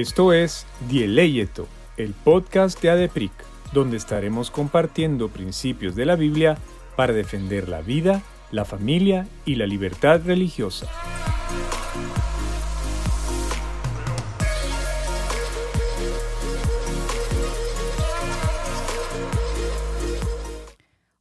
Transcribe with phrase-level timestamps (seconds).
[0.00, 3.32] Esto es Dieleyeto, el podcast de ADEPRIC,
[3.72, 6.58] donde estaremos compartiendo principios de la Biblia
[6.96, 10.86] para defender la vida, la familia y la libertad religiosa.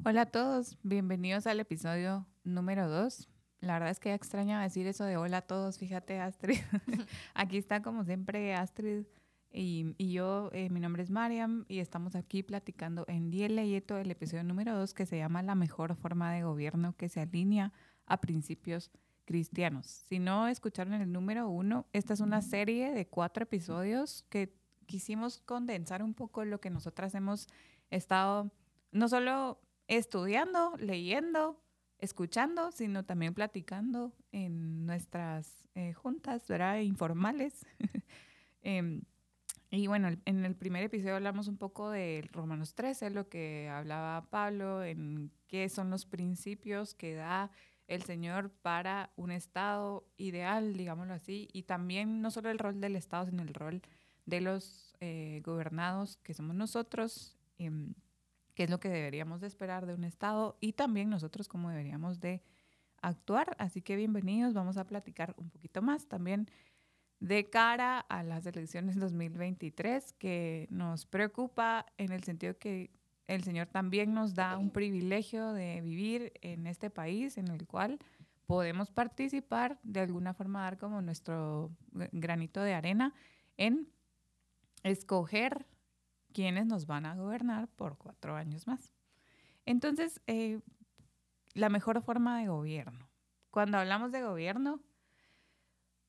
[0.04, 3.30] Hola a todos, bienvenidos al episodio número 2.
[3.66, 6.59] La verdad es que ya extrañaba decir eso de hola a todos, fíjate Astrid.
[7.34, 9.05] aquí está como siempre Astrid
[9.52, 14.12] y, yo, eh, mi nombre es Mariam y estamos aquí platicando en Diele y el
[14.12, 17.71] episodio número 2 que se llama La mejor forma de gobierno que se alinea
[18.05, 18.91] a principios
[19.23, 19.85] cristianos.
[19.88, 24.54] Si no escucharon el número 1, esta es una serie de cuatro episodios que
[24.85, 27.48] quisimos condensar un poco lo que nosotras hemos
[27.90, 28.52] estado
[28.91, 31.59] no solo estudiando, leyendo,
[31.99, 36.80] escuchando, sino también platicando en nuestras eh, juntas, ¿verdad?
[36.80, 37.66] Informales.
[38.68, 39.04] Em,
[39.70, 44.27] y bueno, en el primer episodio hablamos un poco de Romanos 13, lo que hablaba
[44.32, 47.51] Pablo, en qué son los principios que da
[47.88, 52.96] el Señor para un Estado ideal, digámoslo así, y también no solo el rol del
[52.96, 53.82] Estado, sino el rol
[54.26, 57.93] de los eh, gobernados, que somos nosotros, em,
[58.55, 62.20] qué es lo que deberíamos de esperar de un Estado y también nosotros cómo deberíamos
[62.20, 62.41] de
[63.01, 63.55] actuar.
[63.59, 66.50] Así que bienvenidos, vamos a platicar un poquito más también
[67.19, 72.91] de cara a las elecciones 2023 que nos preocupa en el sentido que
[73.28, 78.00] el Señor también nos da un privilegio de vivir en este país en el cual
[78.45, 83.13] podemos participar, de alguna forma dar como nuestro granito de arena
[83.57, 83.89] en
[84.83, 85.66] escoger
[86.36, 88.91] quienes nos van a gobernar por cuatro años más.
[89.66, 90.59] Entonces, eh,
[91.53, 93.09] la mejor forma de gobierno.
[93.52, 94.81] Cuando hablamos de gobierno,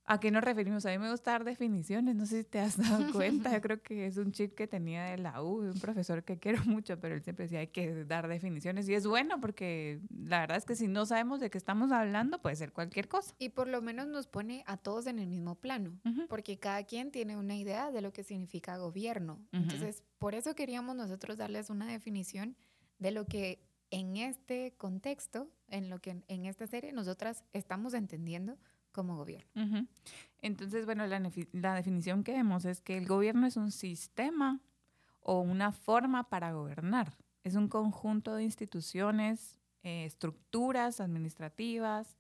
[0.09, 0.87] ¿A qué nos referimos?
[0.87, 3.83] A mí me gusta dar definiciones, no sé si te has dado cuenta, yo creo
[3.83, 7.17] que es un chip que tenía de la U, un profesor que quiero mucho, pero
[7.17, 10.77] él siempre decía hay que dar definiciones y es bueno porque la verdad es que
[10.77, 13.35] si no sabemos de qué estamos hablando puede ser cualquier cosa.
[13.41, 15.99] Y por lo menos nos pone a todos en el mismo plano,
[16.29, 19.41] porque cada quien tiene una idea de lo que significa gobierno.
[19.51, 22.57] Entonces, por eso queríamos nosotros darles una definición
[23.01, 23.61] de lo que
[23.91, 28.57] en este contexto, en lo que en esta serie nosotras estamos entendiendo
[28.97, 29.87] como gobierno.
[30.41, 34.61] Entonces, bueno, la, definición que vemos es que el gobierno es un sistema
[35.21, 37.13] o una forma para gobernar.
[37.45, 42.17] Es un conjunto de instituciones, eh, estructuras administrativas,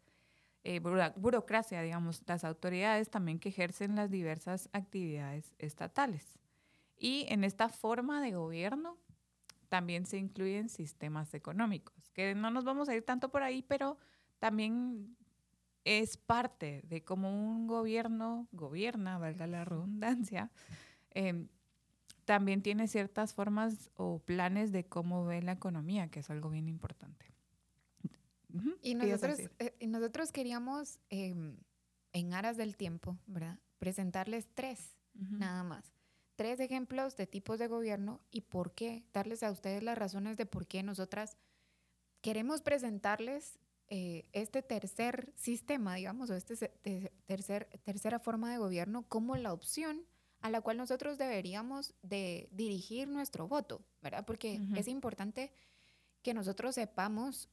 [0.64, 6.38] eh, burocracia, digamos, las autoridades también que ejercen las diversas actividades estatales.
[6.98, 8.98] Y en esta forma de gobierno
[9.70, 13.96] también se incluyen sistemas económicos, que no nos vamos a ir tanto por ahí, pero
[14.38, 15.16] también
[15.86, 20.50] es parte de cómo un gobierno gobierna, valga la redundancia,
[21.10, 21.48] em,
[22.24, 26.68] también tiene ciertas formas o planes de cómo ve la economía, que es algo bien
[26.68, 27.24] importante.
[28.82, 31.58] y, nosotros, eh, nosotros queríamos, em,
[32.12, 33.58] en aras del tiempo, ¿verdad?
[33.78, 35.92] Presentarles tres, nada más.
[36.36, 40.46] Tres ejemplos de tipos de gobierno y por qué, darles a ustedes las razones de
[40.46, 41.36] por qué nosotras
[42.22, 43.58] queremos presentarles
[43.88, 46.56] eh, este tercer sistema, digamos, o este
[47.26, 50.04] tercer, tercera forma de gobierno como la opción
[50.40, 54.24] a la cual nosotros deberíamos de dirigir nuestro voto, ¿verdad?
[54.24, 55.52] Porque es importante
[56.22, 57.48] que nosotros sepamos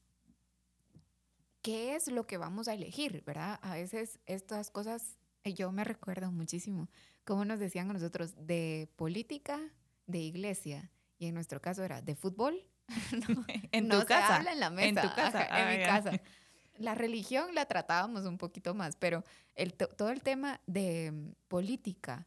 [1.62, 3.58] qué es lo que vamos a elegir, ¿verdad?
[3.62, 6.88] A veces estas cosas, eh, yo me recuerdo muchísimo,
[7.24, 9.60] como nos decían nosotros, de política,
[10.06, 12.66] de iglesia, y en nuestro caso era de fútbol
[13.72, 14.36] en tu casa.
[14.36, 14.88] habla en la mesa.
[14.88, 15.44] En tu casa.
[15.44, 16.20] en mi ah, casa.
[16.76, 19.22] La religión la tratábamos un poquito más, pero
[19.54, 22.26] el, todo el tema de mm, política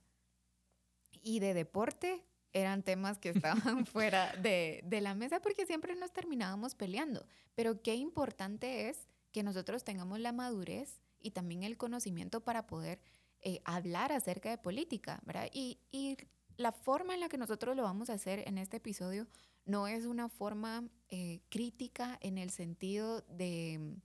[1.22, 2.23] y de deporte
[2.53, 7.25] eran temas que estaban fuera de, de la mesa porque siempre nos terminábamos peleando.
[7.56, 13.01] Pero qué importante es que nosotros tengamos la madurez y también el conocimiento para poder
[13.41, 15.50] eh, hablar acerca de política, ¿verdad?
[15.51, 16.18] Y, y
[16.57, 19.27] la forma en la que nosotros lo vamos a hacer en este episodio
[19.68, 23.98] no es una forma eh, crítica en el sentido de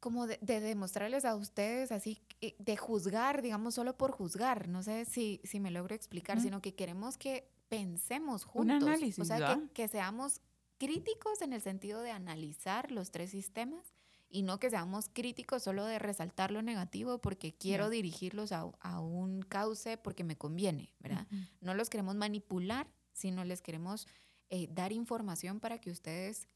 [0.00, 4.68] como de, demostrarles a ustedes así, eh, de juzgar, digamos, solo por juzgar.
[4.68, 8.82] No sé si, si me logro explicar, sino que queremos que pensemos juntos.
[8.82, 10.42] Un análisis, o sea, que, que, seamos
[10.76, 13.94] críticos en el sentido de analizar los tres sistemas
[14.28, 19.00] y no que seamos críticos solo de resaltar lo negativo porque quiero dirigirlos a, a,
[19.00, 21.26] un cauce porque me conviene, ¿verdad?
[21.62, 24.06] No los queremos manipular, sino les queremos
[24.50, 26.48] eh, dar información para que ustedes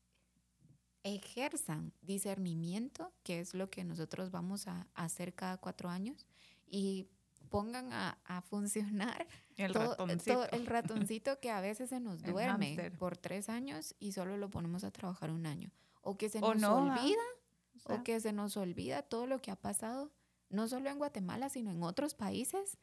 [1.02, 6.26] ejerzan discernimiento, que es lo que nosotros vamos a, hacer cada cuatro años,
[6.66, 7.08] y
[7.48, 9.26] pongan a, a funcionar
[9.56, 10.50] el ratoncito.
[10.50, 14.84] el ratoncito que a veces se nos duerme por tres años y solo lo ponemos
[14.84, 15.70] a trabajar un año.
[16.02, 17.22] O que se nos olvida,
[17.84, 20.12] o, que se nos olvida todo lo que ha pasado,
[20.48, 22.78] no solo en Guatemala, sino en otros países.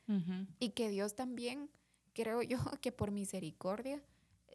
[0.60, 1.72] Y que Dios también,
[2.16, 4.02] creo yo, que por misericordia,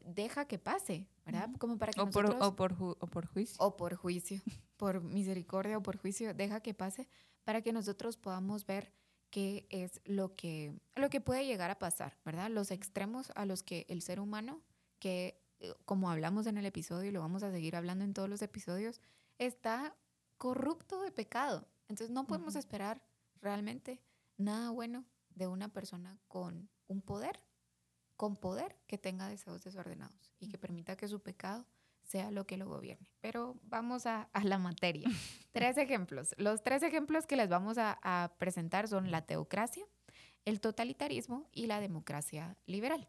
[0.02, 1.50] deja que pase, ¿verdad?
[1.58, 3.56] Como para que o, por, o, por, o por juicio.
[3.60, 4.40] O por juicio,
[4.76, 7.08] por misericordia o por juicio, deja que pase
[7.44, 8.92] para que nosotros podamos ver
[9.30, 12.50] qué es lo que, lo que puede llegar a pasar, ¿verdad?
[12.50, 14.60] Los extremos a los que el ser humano,
[14.98, 18.28] que eh, como hablamos en el episodio y lo vamos a seguir hablando en todos
[18.28, 19.00] los episodios,
[19.38, 19.94] está
[20.36, 21.68] corrupto de pecado.
[21.88, 23.02] Entonces no podemos esperar
[23.40, 24.02] realmente
[24.36, 25.04] nada bueno
[25.34, 27.40] de una persona con un poder,
[28.20, 31.64] con poder que tenga deseos desordenados y que permita que su pecado
[32.02, 33.11] sea lo que lo gobierne.
[33.22, 35.08] Pero vamos a, la materia.
[35.52, 36.34] tres ejemplos.
[36.37, 39.87] Los tres ejemplos que les vamos a, presentar son la teocracia,
[40.44, 43.08] el totalitarismo y la democracia liberal.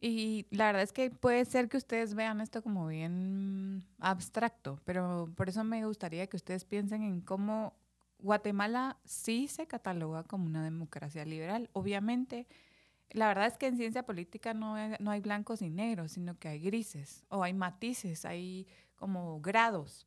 [0.00, 5.32] Y la verdad es que puede ser que ustedes vean esto como bien abstracto, pero
[5.34, 7.74] por eso me gustaría que ustedes piensen en cómo
[8.20, 11.68] Guatemala sí se cataloga como una democracia liberal.
[11.72, 12.46] Obviamente,
[13.10, 16.48] la verdad es que en ciencia política no no hay blancos y negros, sino que
[16.48, 18.66] hay grises o hay matices, hay
[18.96, 20.06] como grados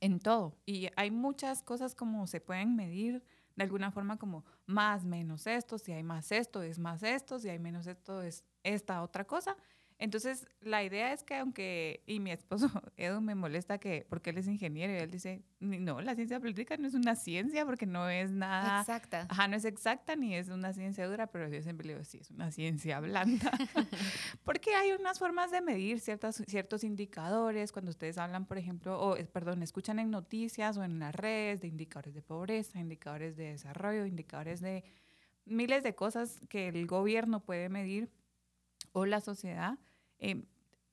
[0.00, 0.56] en todo.
[0.66, 3.22] Y hay muchas cosas como se pueden medir
[3.56, 7.48] de alguna forma como más, menos esto, si hay más esto, es más esto, si
[7.48, 9.56] hay menos esto, es esta otra cosa.
[9.98, 14.38] Entonces, la idea es que aunque, y mi esposo Edu me molesta que, porque él
[14.38, 18.08] es ingeniero, y él dice, no, la ciencia política no es una ciencia porque no
[18.08, 18.80] es nada...
[18.80, 19.26] Exacta.
[19.30, 22.18] Ajá, no es exacta ni es una ciencia dura, pero yo siempre le digo, sí,
[22.18, 23.50] es una ciencia blanda.
[24.44, 29.16] porque hay unas formas de medir ciertas, ciertos indicadores, cuando ustedes hablan, por ejemplo, o,
[29.32, 34.06] perdón, escuchan en noticias o en las redes de indicadores de pobreza, indicadores de desarrollo,
[34.06, 34.84] indicadores de
[35.46, 38.10] miles de cosas que el gobierno puede medir
[38.94, 39.78] o la sociedad,
[40.18, 40.46] eh,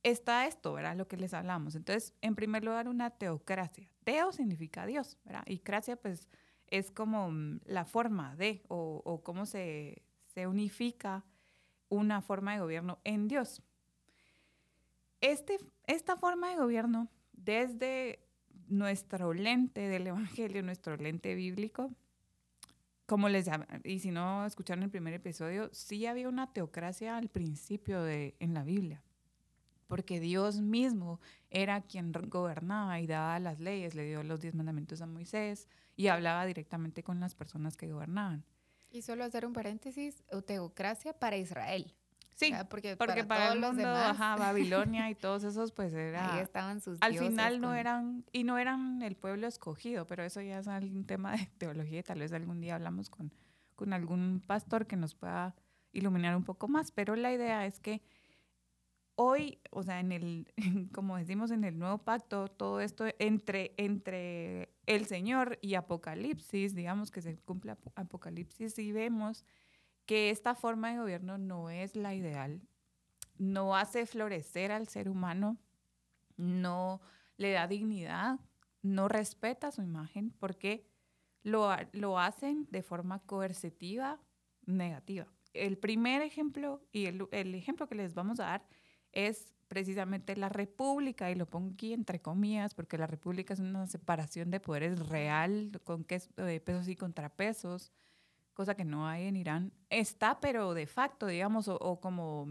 [0.04, 0.98] está esto, ¿verdad?
[0.98, 1.76] Lo que les hablamos.
[1.76, 3.88] Entonces, en primer lugar, una teocracia.
[4.04, 5.44] Teo significa Dios, ¿verdad?
[5.46, 6.28] Y cracia, pues,
[6.68, 10.02] es como mm, la forma de, o, o cómo se,
[10.34, 11.24] se unifica
[11.90, 13.62] una forma de gobierno en Dios.
[15.20, 18.26] Este, esta forma de gobierno, desde
[18.68, 21.92] nuestro lente del Evangelio, nuestro lente bíblico,
[23.12, 23.50] como les
[23.84, 28.54] y si no escucharon el primer episodio, sí había una teocracia al principio de, en
[28.54, 29.04] la Biblia,
[29.88, 31.20] porque Dios mismo
[31.50, 35.68] era quien gobernaba y daba las leyes, le dio los diez mandamientos a Moisés
[35.98, 38.46] y hablaba directamente con las personas que gobernaban.
[38.90, 41.94] Y solo hacer un paréntesis, teocracia para Israel.
[42.42, 46.36] Sí, porque, para, todos los demás, Babilonia y todos esos, pues era...
[46.36, 50.42] Ahí estaban sus Al final no eran, y no eran el pueblo escogido, pero eso
[50.42, 53.32] ya es un tema de teología y tal vez algún día hablamos con,
[53.76, 55.56] con algún pastor que nos pueda
[55.94, 58.02] iluminar un poco más, pero la idea es que
[59.16, 60.52] hoy, o sea, en el,
[60.94, 67.12] como decimos en el nuevo pacto, todo esto entre, entre el Señor y Apocalipsis, digamos
[67.12, 69.46] que se cumple Apocalipsis y vemos
[70.06, 72.62] que esta forma de gobierno no es la ideal,
[73.38, 75.58] no hace florecer al ser humano,
[76.38, 77.02] no
[77.38, 78.40] le da dignidad,
[78.82, 80.88] no respeta su imagen, porque
[81.44, 84.20] lo, lo hacen de forma coercitiva,
[84.66, 85.28] negativa.
[85.54, 88.68] El primer ejemplo y el, el ejemplo que les vamos a dar
[89.12, 93.88] es precisamente la república, y lo pongo aquí entre comillas, porque la república es una
[93.88, 97.92] separación de poderes real, con pesos y contrapesos,
[98.62, 102.48] cosa que no hay en Irán, está, pero de facto, digamos, o, como,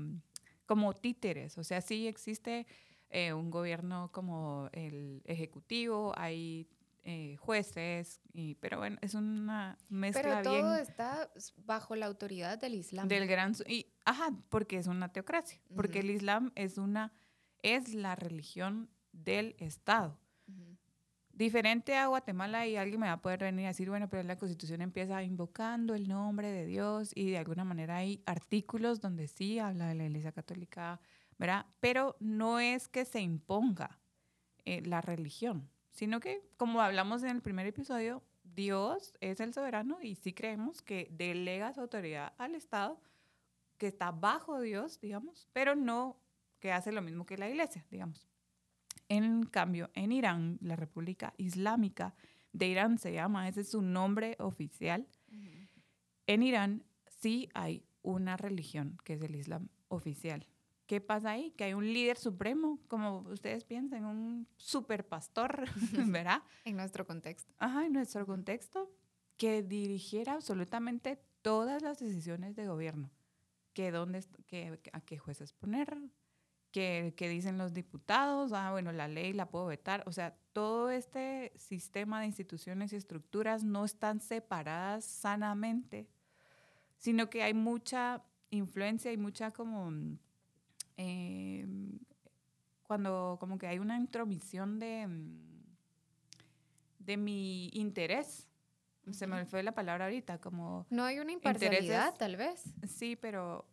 [0.67, 1.57] como títeres.
[1.57, 2.67] O sea, sí existe
[3.11, 6.69] eh, un gobierno como el ejecutivo, hay
[7.05, 11.31] eh, jueces, y, pero bueno, es una mezcla Pero todo está
[11.65, 13.07] bajo la autoridad del Islam.
[13.07, 13.55] Del gran...
[13.69, 17.13] Y, ajá, porque es una teocracia, porque el Islam es una...
[17.63, 20.19] es la religión del Estado.
[21.41, 24.37] Diferente a Guatemala y alguien me va a poder venir a decir, bueno, pero la
[24.37, 29.59] constitución empieza invocando el nombre de Dios y de alguna manera hay artículos donde sí
[29.59, 31.01] habla de la Iglesia Católica,
[31.39, 31.65] ¿verdad?
[31.81, 33.99] Pero no es que se imponga
[34.67, 39.97] eh, la religión, sino que, como hablamos en el primer episodio, Dios es el soberano
[40.03, 43.01] y sí creemos que delega su autoridad al Estado,
[43.79, 46.21] que está bajo Dios, digamos, pero no
[46.59, 48.29] que hace lo mismo que la iglesia, digamos.
[49.11, 52.15] En cambio, en Irán, la República Islámica
[52.53, 55.09] de Irán se llama, ese es su nombre oficial.
[56.29, 60.47] En Irán sí hay una religión que es el Islam oficial.
[60.87, 61.51] ¿Qué pasa ahí?
[61.57, 65.65] Que hay un líder supremo, como ustedes piensan, un super pastor,
[66.07, 66.43] ¿verdad?
[66.65, 67.53] en nuestro contexto.
[67.59, 68.93] Ajá, en nuestro contexto,
[69.37, 73.11] que dirigiera absolutamente todas las decisiones de gobierno,
[73.73, 75.97] que dónde, que, a qué jueces poner,
[76.73, 80.91] que, que, dicen los diputados, ah, bueno, la ley la puedo vetar, o sea, todo
[80.91, 86.09] este sistema de instituciones y estructuras no están separadas sanamente,
[86.97, 89.93] sino que hay mucha influencia y mucha como,
[90.97, 91.67] eh,
[92.83, 95.09] cuando como que hay una intromisión de,
[96.99, 98.47] de mi interés.
[99.13, 100.87] Se me fue la palabra ahorita, como...
[100.91, 102.63] No hay una imparcialidad, tal vez.
[102.87, 103.67] Sí, pero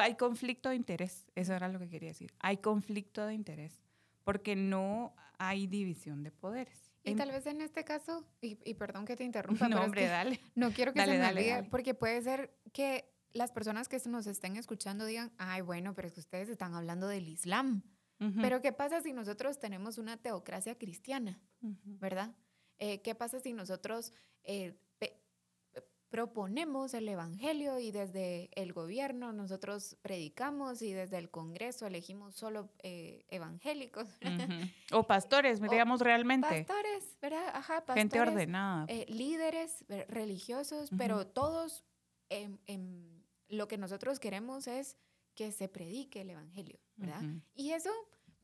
[0.00, 2.32] hay conflicto de interés, eso era lo que quería decir.
[2.40, 3.82] Hay conflicto de interés,
[4.24, 6.92] porque no hay división de poderes.
[7.04, 10.40] Y tal vez en este caso, y, perdón que te interrumpa, no, hombre, dale.
[10.54, 14.56] No quiero que se me olvide, porque puede ser que las personas que nos estén
[14.56, 17.82] escuchando digan, ay, bueno, pero es que ustedes están hablando del Islam.
[18.40, 22.34] Pero ¿qué pasa si nosotros tenemos una teocracia cristiana, verdad?
[22.78, 24.80] Eh, ¿Qué pasa si nosotros eh,
[26.16, 32.70] proponemos el Evangelio y desde el gobierno nosotros predicamos y desde el Congreso elegimos solo
[32.78, 34.08] eh, evangélicos?
[34.92, 36.64] O pastores, digamos realmente.
[36.64, 37.48] Pastores, ¿verdad?
[37.48, 38.00] Ajá, pastores.
[38.00, 38.86] Gente ordenada.
[39.08, 41.84] líderes religiosos, pero todos
[43.48, 44.96] lo que nosotros queremos es
[45.34, 47.24] que se predique el Evangelio, ¿verdad?
[47.54, 47.90] Y eso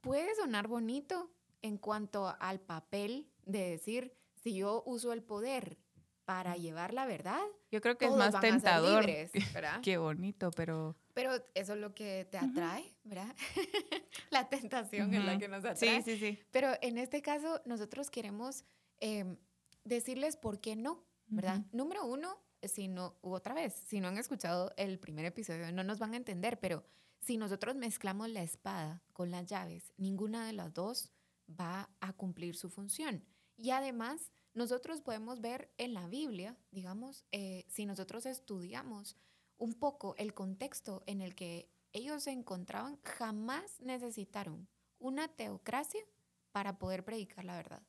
[0.03, 1.31] puede sonar bonito
[1.63, 5.79] en cuanto al papel de decir, si yo uso el poder
[6.25, 9.07] para llevar la verdad, yo creo que es más tentador.
[9.83, 10.97] Qué bonito, pero...
[11.15, 13.35] Pero eso es lo que te atrae, ¿verdad?
[14.31, 16.03] la tentación es la que nos atrae.
[16.03, 16.39] Sí, sí, sí.
[16.51, 18.65] Pero en este caso, nosotros queremos
[19.01, 19.37] em,
[19.85, 21.65] decirles por qué no, ¿verdad?
[21.73, 25.99] Número uno, si no, otra vez, si no han escuchado el primer episodio, no nos
[25.99, 26.85] van a entender, pero
[27.21, 31.11] si nosotros mezclamos la espada con las llaves, ninguna de las dos
[31.49, 33.25] va a cumplir su función.
[33.57, 39.17] Y además, nosotros podemos ver en la Biblia, digamos, eh, si nosotros estudiamos
[39.57, 44.69] un poco el contexto en el que ellos se encontraban, jamás necesitaron
[44.99, 46.03] una teocracia
[46.51, 47.83] para poder predicar la verdad.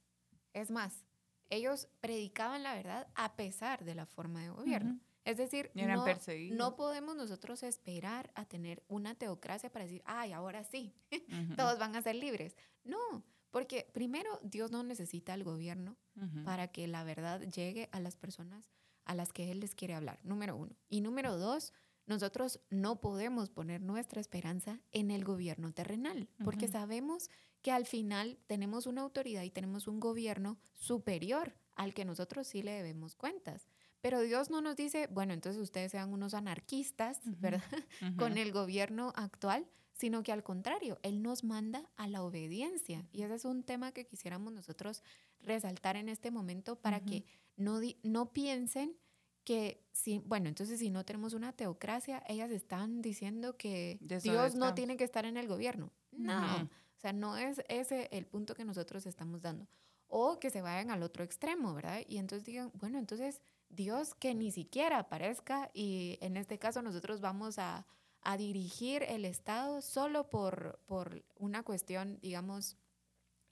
[0.53, 1.05] Es más,
[1.50, 5.00] ellos predicaban la verdad a pesar de la forma de gobierno.
[5.25, 6.05] Es decir, no,
[6.51, 10.93] no, podemos nosotros esperar a tener una teocracia para decir, ay, ahora sí,
[11.58, 12.58] todos van a ser libres.
[12.84, 15.95] No, porque primero, Dios no necesita el gobierno
[16.43, 18.72] para que la verdad llegue a las personas
[19.05, 20.75] a las que Él les quiere hablar, número uno.
[20.89, 21.72] Y número dos,
[22.07, 27.29] nosotros no podemos poner nuestra esperanza en el gobierno terrenal, porque sabemos
[27.62, 32.63] que al final tenemos una autoridad y tenemos un gobierno superior al que nosotros sí
[32.63, 33.67] le debemos cuentas.
[34.01, 37.62] Pero Dios no nos dice, bueno, entonces ustedes sean unos anarquistas, ¿verdad?
[38.17, 43.07] Con el gobierno actual, sino que al contrario, Él nos manda a la obediencia.
[43.12, 45.03] Y ese es un tema que quisiéramos nosotros
[45.41, 48.97] resaltar en este momento para que no, no piensen
[49.43, 54.73] que si, bueno, entonces si no tenemos una teocracia, ellas están diciendo que Dios no
[54.73, 55.91] tiene que estar en el gobierno.
[56.12, 59.67] No, o sea, no es ese el punto que nosotros estamos dando.
[60.07, 62.01] O que se vayan al otro extremo, ¿verdad?
[62.07, 67.19] Y entonces digan, bueno, entonces Dios que ni siquiera aparezca y en este caso nosotros
[67.19, 67.85] vamos a
[68.24, 72.77] a dirigir el Estado solo por, por una cuestión, digamos,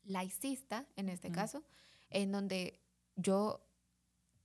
[0.03, 1.63] laicista, en este caso,
[2.09, 2.79] en donde
[3.15, 3.61] yo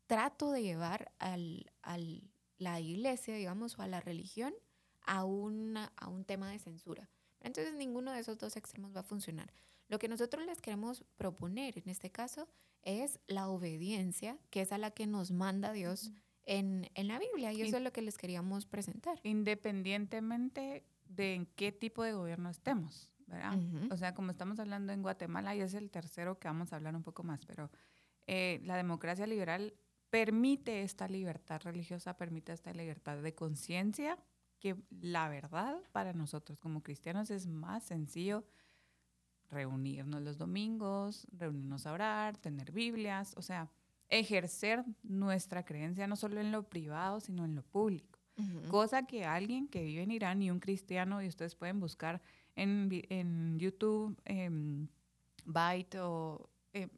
[0.07, 2.23] trato de llevar al, al,
[2.59, 4.55] la iglesia, digamos, o a la religión
[5.03, 7.09] a, una, a un tema de censura.
[7.41, 9.53] Entonces ninguno de esos dos extremos va a funcionar.
[9.89, 12.49] Lo que nosotros les queremos proponer en este caso
[12.83, 16.11] es la obediencia, que es a la que nos manda Dios
[16.47, 19.21] en, en la Biblia y eso es lo que les queríamos presentar.
[19.25, 23.59] Independientemente de en qué tipo de gobierno estemos, ¿verdad?
[23.91, 26.95] O sea, como estamos hablando en Guatemala, y es el tercero que vamos a hablar
[26.95, 27.71] un poco más, pero
[28.27, 29.75] eh, la democracia liberal
[30.11, 34.19] permite esta libertad religiosa, permite esta libertad de conciencia,
[34.59, 38.45] que la verdad para nosotros como cristianos es más sencillo
[39.51, 43.71] reunirnos los domingos, reunirnos a orar, tener Biblias, o sea,
[44.09, 48.19] ejercer nuestra creencia no solo en lo privado, sino en lo público.
[48.69, 52.21] Cosa que alguien que vive en Irán y un cristiano, y ustedes pueden buscar
[52.55, 54.51] en, en YouTube, eh,
[55.47, 56.89] Byte, o eh,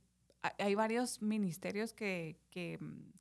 [0.58, 3.12] hay varios ministerios que, que mm,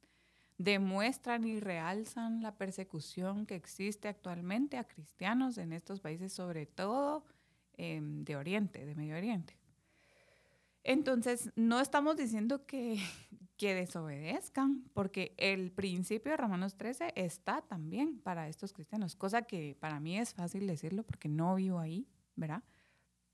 [0.57, 7.25] demuestran y realzan la persecución que existe actualmente a cristianos en estos países, sobre todo
[7.73, 9.55] em, de Oriente, de Medio Oriente.
[10.83, 12.99] Entonces, no estamos diciendo que,
[13.57, 19.75] que desobedezcan, porque el principio de Romanos 13 está también para estos cristianos, cosa que
[19.79, 22.63] para mí es fácil decirlo porque no vivo ahí, ¿verdad?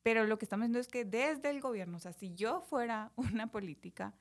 [0.02, 3.12] Pero lo que estamos diciendo es que desde el gobierno, o sea, si yo fuera
[3.18, 4.16] una política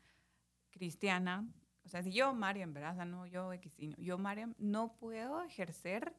[0.71, 1.49] cristiana
[1.85, 2.93] o sea, si yo, Mariam, ¿verdad?
[2.93, 6.15] O sea, no yo, Xino, yo, Mariam, no puedo ejercer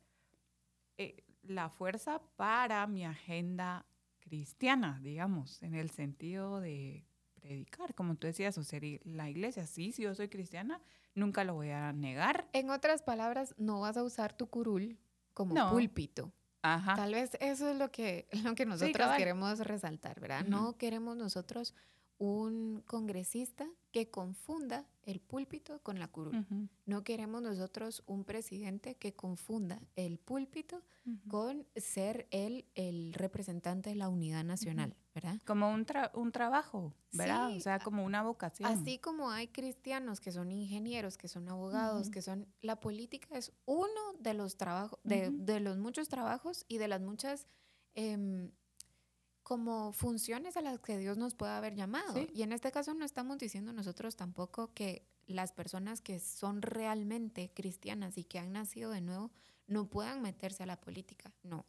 [0.97, 3.85] eh, la fuerza para mi agenda
[4.19, 7.05] cristiana, digamos, en el sentido de
[7.43, 10.81] predicar, como tú decías, o sea, la iglesia, sí, si yo soy cristiana,
[11.13, 12.47] nunca lo voy a negar.
[12.53, 14.97] En otras palabras, no vas a usar tu curul
[15.33, 16.31] como púlpito.
[16.61, 16.95] Ajá.
[16.95, 20.45] Tal vez eso es lo que, lo que nosotros queremos resaltar, ¿verdad?
[20.45, 21.75] No queremos nosotros
[22.17, 26.45] un congresista que confunda el púlpito con la curul.
[26.85, 30.81] No queremos nosotros un presidente que confunda el púlpito
[31.27, 35.39] con ser él el representante de la unidad nacional, ¿verdad?
[35.45, 37.55] Como un, un trabajo, ¿verdad?
[37.55, 38.69] o sea, como una vocación.
[38.71, 42.47] Así como hay cristianos que son ingenieros, que son abogados, que son...
[42.61, 47.01] La política es uno de los trabajos, de, de, los muchos trabajos y de las
[47.01, 47.47] muchas...
[47.95, 48.49] Eh,
[49.43, 52.15] como funciones a las que Dios nos puede haber llamado.
[52.33, 57.51] Y en este caso no estamos diciendo nosotros tampoco que las personas que son realmente
[57.53, 59.31] cristianas y que han nacido de nuevo
[59.67, 61.33] no puedan meterse a la política.
[61.43, 61.65] No.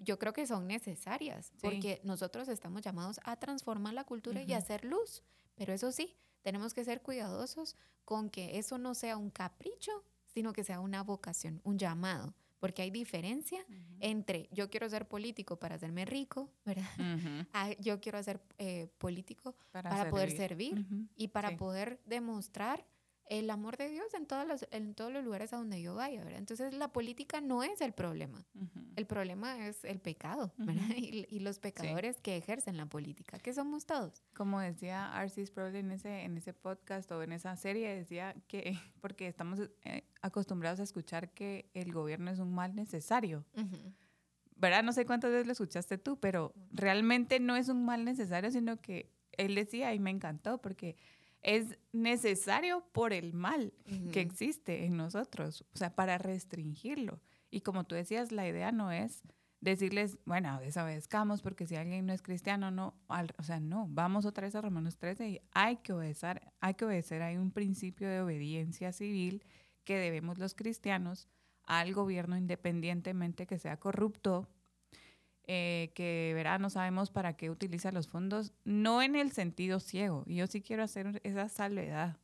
[0.00, 4.58] Yo creo que son necesarias porque nosotros estamos llamados a transformar la cultura y a
[4.58, 5.22] hacer luz.
[5.54, 10.52] Pero eso sí, tenemos que ser cuidadosos con que eso no sea un capricho, sino
[10.52, 12.34] que sea una vocación, un llamado
[12.66, 13.64] porque hay diferencia
[14.00, 16.88] entre yo quiero ser político para hacerme rico, ¿verdad?
[17.80, 20.84] yo quiero ser eh, político para, poder servir.
[21.16, 22.84] y para poder demostrar
[23.28, 26.22] el amor de Dios en, todas las, en todos los lugares a donde yo vaya,
[26.22, 26.38] ¿verdad?
[26.38, 28.44] Entonces la política no es el problema,
[28.94, 30.86] el problema es el pecado, ¿verdad?
[30.96, 34.22] Y, los pecadores que ejercen la política, que somos todos.
[34.34, 38.76] Como decía Arcis Sproul en ese, en ese podcast o en esa serie, decía que,
[39.00, 43.44] porque estamos eh, acostumbrados a escuchar que el gobierno es un mal necesario.
[44.56, 44.82] ¿Verdad?
[44.82, 48.80] No sé cuántas veces lo escuchaste tú, pero realmente no es un mal necesario, sino
[48.80, 50.96] que él decía, y me encantó, porque
[51.46, 53.72] es necesario por el mal
[54.12, 57.20] que existe en nosotros, o sea, para restringirlo.
[57.52, 59.22] Y como tú decías, la idea no es
[59.60, 62.94] decirles, bueno, desobedezcamos porque si alguien no es cristiano, no,
[63.38, 66.84] o sea, no, vamos otra vez a Romanos 13 y hay que obedecer, hay que
[66.84, 69.44] obedecer, hay un principio de obediencia civil
[69.84, 71.28] que debemos los cristianos
[71.62, 74.48] al gobierno independientemente que sea corrupto,
[75.46, 80.24] eh, que verá, no sabemos para qué utiliza los fondos, no en el sentido ciego.
[80.26, 82.16] Y yo sí quiero hacer esa salvedad.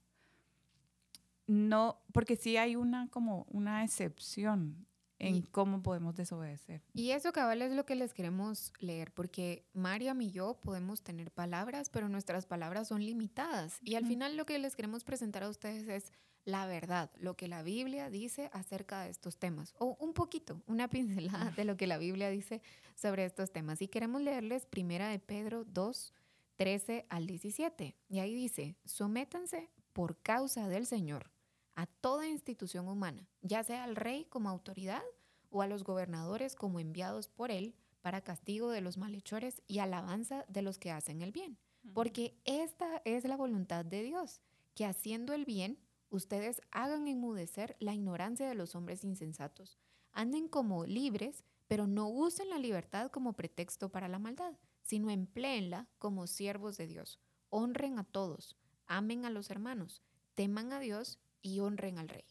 [1.46, 4.86] No, porque sí hay una como una excepción
[5.18, 6.82] en cómo podemos desobedecer.
[6.94, 11.30] Y eso cabal es lo que les queremos leer, porque Mariam y yo podemos tener
[11.30, 13.78] palabras, pero nuestras palabras son limitadas.
[13.82, 16.12] Y al final lo que les queremos presentar a ustedes es
[16.44, 20.88] la verdad, lo que la Biblia dice acerca de estos temas, o un poquito, una
[20.90, 22.62] pincelada de lo que la Biblia dice
[22.94, 23.80] sobre estos temas.
[23.82, 26.12] Y queremos leerles primera de Pedro 2,
[26.56, 27.96] 13 al 17.
[28.08, 31.30] Y ahí dice, sométanse por causa del Señor
[31.74, 35.02] a toda institución humana, ya sea al rey como autoridad
[35.50, 40.44] o a los gobernadores como enviados por él para castigo de los malhechores y alabanza
[40.48, 41.56] de los que hacen el bien.
[41.94, 44.40] Porque esta es la voluntad de Dios,
[44.74, 45.78] que haciendo el bien,
[46.12, 49.78] ustedes hagan enmudecer la ignorancia de los hombres insensatos.
[50.12, 55.88] Anden como libres, pero no usen la libertad como pretexto para la maldad, sino empleenla
[55.98, 57.18] como siervos de Dios.
[57.48, 60.02] Honren a todos, amen a los hermanos,
[60.34, 62.24] teman a Dios y honren al rey.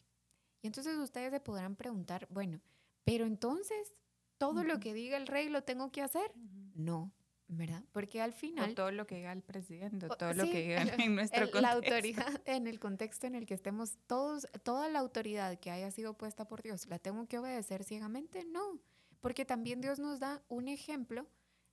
[0.62, 2.60] Y entonces ustedes se podrán preguntar, bueno,
[3.04, 3.96] pero entonces,
[4.38, 6.32] ¿todo lo que diga el rey lo tengo que hacer?
[6.74, 7.12] No,
[7.56, 7.84] ¿verdad?
[7.92, 8.74] Porque al final...
[8.74, 11.60] todo lo que diga el presidente, todo lo que diga en nuestro contexto.
[11.60, 15.90] La autoridad, en el contexto en el que estemos todos, toda la autoridad que haya
[15.90, 18.44] sido puesta por Dios, ¿la tengo que obedecer ciegamente?
[18.44, 18.80] No,
[19.20, 21.26] porque también Dios nos da un ejemplo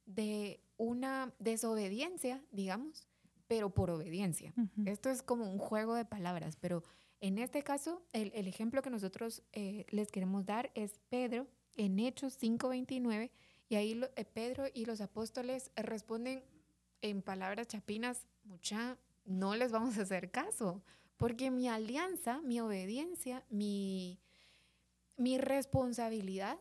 [0.05, 3.07] de una desobediencia, digamos,
[3.47, 4.53] pero por obediencia.
[4.85, 6.83] Esto es como un juego de palabras, pero
[7.21, 11.99] en este caso, el, el ejemplo que nosotros eh, les queremos dar es Pedro en
[11.99, 13.31] Hechos 5:29
[13.69, 16.43] y ahí eh, Pedro y los apóstoles responden
[17.01, 20.82] en palabras chapinas, mucha, no les vamos a hacer caso,
[21.17, 24.19] porque mi alianza, mi obediencia, mi,
[25.17, 26.58] mi responsabilidad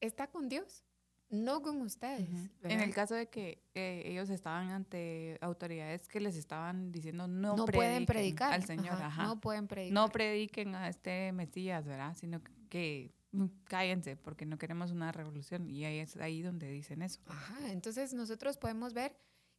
[0.00, 0.84] está con Dios,
[1.28, 2.28] no con ustedes.
[2.62, 7.66] En el caso de que eh, ellos estaban ante autoridades que les estaban diciendo no,
[7.66, 9.92] pueden predicar al Señor, no pueden predicar.
[9.92, 12.16] No prediquen a este Mesías, ¿verdad?
[12.18, 13.12] Sino que
[13.64, 17.20] cállense porque no queremos una revolución y ahí es ahí donde dicen eso.
[17.26, 19.16] Ajá, entonces nosotros podemos ver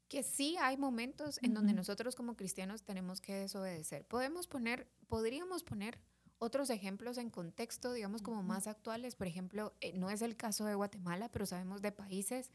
[0.08, 4.06] que sí hay momentos en donde nosotros como cristianos tenemos que desobedecer.
[4.06, 6.00] Podemos poner, podríamos poner
[6.40, 9.16] otros ejemplos en contexto, digamos, como más actuales.
[9.16, 12.50] Por ejemplo, eh, no es el caso de Guatemala, pero sabemos de países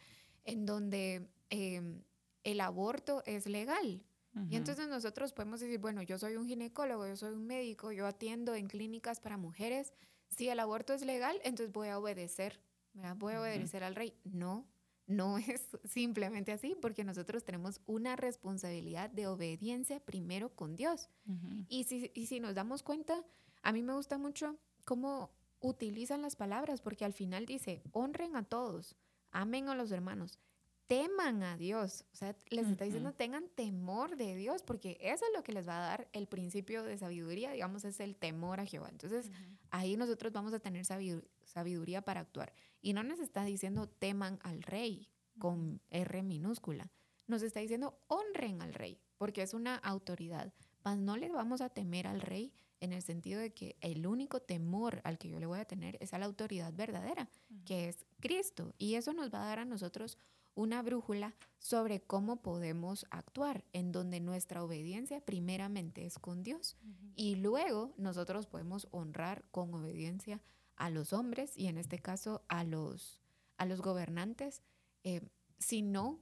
[0.44, 2.02] en donde em,
[2.42, 4.04] el aborto es legal.
[4.50, 8.04] Y entonces nosotros podemos decir, bueno, yo soy un ginecólogo, yo soy un médico, yo
[8.04, 9.92] atiendo en clínicas para mujeres.
[10.36, 12.60] Si el aborto es legal, entonces voy a obedecer,
[12.92, 13.16] ¿verdad?
[13.16, 14.14] Voy a obedecer al rey.
[14.24, 14.66] No,
[15.06, 21.08] no es simplemente así, porque nosotros tenemos una responsabilidad de obediencia primero con Dios.
[21.68, 23.24] y, si, y si nos damos cuenta,
[23.62, 28.44] a mí me gusta mucho cómo utilizan las palabras, porque al final dice, honren a
[28.44, 28.96] todos,
[29.30, 30.38] amen a los hermanos,
[30.86, 32.04] teman a Dios.
[32.12, 35.66] O sea, les está diciendo, tengan temor de Dios, porque eso es lo que les
[35.66, 38.88] va a dar el principio de sabiduría, digamos, es el temor a Jehová.
[38.90, 39.30] Entonces,
[39.70, 42.52] ahí nosotros vamos a tener sabiduría para actuar.
[42.80, 46.90] Y no nos está diciendo teman al rey con R minúscula.
[47.26, 50.52] Nos está diciendo honren al rey, porque es una autoridad.
[50.84, 54.40] Mas no le vamos a temer al rey en el sentido de que el único
[54.40, 57.30] temor al que yo le voy a tener es a la autoridad verdadera,
[57.64, 58.74] que es Cristo.
[58.76, 60.18] Y eso nos va a dar a nosotros
[60.54, 66.76] una brújula sobre cómo podemos actuar, en donde nuestra obediencia primeramente es con Dios
[67.16, 70.40] y luego nosotros podemos honrar con obediencia
[70.76, 73.20] a los hombres y en este caso a los,
[73.56, 74.62] a los gobernantes,
[75.04, 75.22] eh,
[75.58, 76.20] si no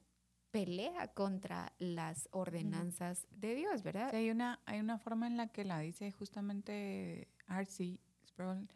[0.50, 4.14] pelea contra las ordenanzas de Dios, ¿verdad?
[4.14, 8.68] hay, una, hay una forma en la que la dice justamente Arcee Sproul,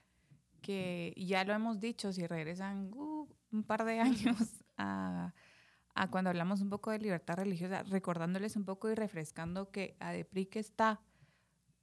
[0.62, 5.34] que ya lo hemos dicho, si regresan uh, un par de años a,
[5.96, 10.56] a, cuando hablamos un poco de libertad religiosa, recordándoles un poco y refrescando que ADEPRIC
[10.56, 11.00] está,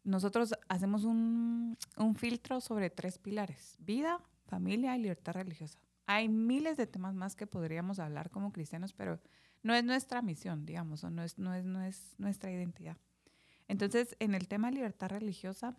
[0.03, 5.79] nosotros hacemos un, un filtro sobre tres pilares, vida, familia y libertad religiosa.
[6.05, 9.19] Hay miles de temas más que podríamos hablar como cristianos, pero
[9.63, 12.97] no es nuestra misión, digamos, o no es, nuestra identidad.
[13.67, 15.75] Entonces, en el tema de libertad religiosa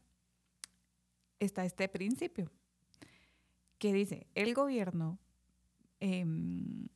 [1.39, 2.51] está este principio
[3.79, 5.19] que dice, el gobierno
[6.01, 6.89] em,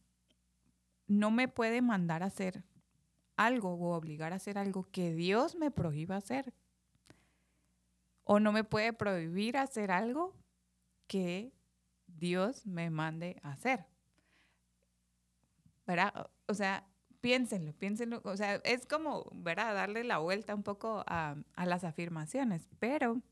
[1.09, 2.63] no me puede mandar a hacer
[3.37, 6.53] algo o obligar a hacer algo que Dios me prohíba hacer.
[8.25, 10.37] O no me puede prohibir hacer algo
[11.07, 11.53] que
[12.07, 13.87] Dios me mande a hacer.
[15.87, 16.31] ¿Verdad?
[16.47, 16.87] O sea,
[17.23, 18.21] piénsenlo, piénsenlo.
[18.25, 19.75] O sea, es como, ¿verdad?
[19.75, 23.23] Darle la vuelta un poco a, a las afirmaciones, pero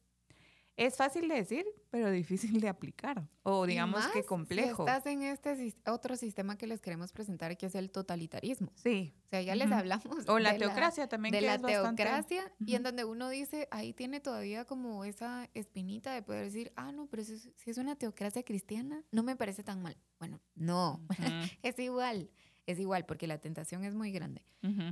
[0.77, 3.27] es fácil de decir, pero difícil de aplicar.
[3.43, 4.85] O digamos que complejo.
[4.85, 8.73] Si estás en este otro sistema que les queremos presentar, que es el totalitarismo.
[8.75, 9.15] Sí.
[9.27, 10.29] O sea, ya les hablamos.
[10.29, 11.33] O la teocracia también.
[11.33, 16.23] De la teocracia, y en donde uno dice, ahí tiene todavía como esa espinita de
[16.23, 19.97] poder decir, ah, no, pero si es una teocracia cristiana, no me parece tan mal.
[20.19, 21.01] Bueno, no,
[21.63, 22.31] es igual
[22.67, 24.43] es igual porque la tentación es muy grande.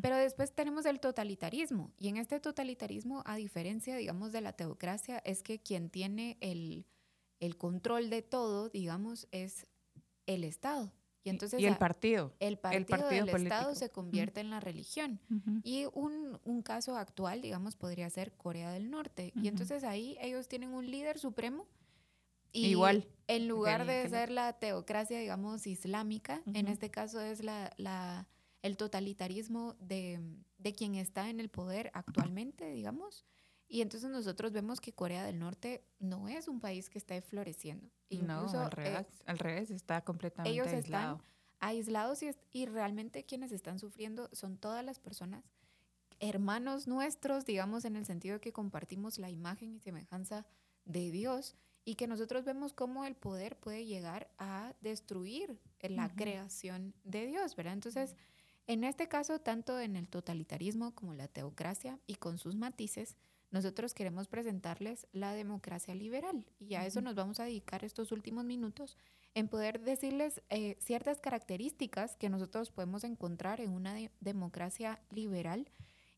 [0.03, 5.19] Pero después tenemos el totalitarismo y en este totalitarismo, a diferencia, digamos, de la teocracia,
[5.25, 6.87] es que quien tiene el,
[7.59, 9.67] control de todo, digamos, es
[10.27, 10.93] el Estado.
[11.25, 12.33] Y, entonces, y el partido.
[12.39, 15.19] El partido, del Estado se convierte en la religión.
[15.65, 19.33] Y un, un, caso actual, digamos, podría ser Corea del Norte.
[19.35, 21.67] Y entonces ahí ellos tienen un líder supremo
[22.55, 23.07] y Igual.
[23.27, 28.29] En lugar de ser la teocracia, digamos, islámica, en este caso es la, la
[28.63, 30.21] el totalitarismo de,
[30.59, 33.25] de, quien está en el poder actualmente, digamos.
[33.67, 37.91] Y entonces nosotros vemos que Corea del Norte no es un país que está floreciendo.
[38.09, 41.17] Incluso, no, al revés, al revés está completamente ellos aislado.
[41.17, 41.27] están
[41.61, 45.45] aislados y, y realmente quienes están sufriendo son todas las personas,
[46.21, 50.47] hermanos nuestros, digamos, en el sentido de que compartimos la imagen y semejanza
[50.85, 56.95] de Dios y que nosotros vemos cómo el poder puede llegar a destruir la creación
[57.05, 57.75] de Dios, ¿verdad?
[57.75, 58.17] Entonces,
[58.67, 63.17] en este caso, tanto en el totalitarismo como la teocracia y con sus matices,
[63.51, 66.47] nosotros queremos presentarles la democracia liberal.
[66.59, 68.97] Y a eso nos vamos a dedicar estos últimos minutos
[69.35, 75.69] en poder decirles eh, ciertas características que nosotros podemos encontrar en una democracia liberal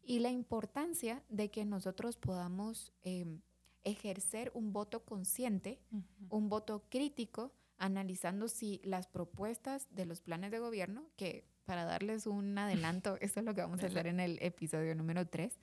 [0.05, 3.41] y la importancia de que nosotros podamos em,
[3.87, 5.81] ejercer un voto consciente,
[6.29, 12.27] un voto crítico, analizando si las propuestas de los planes de gobierno, que para darles
[12.27, 15.59] un adelanto, eso es lo que vamos a hacer en el episodio número 3,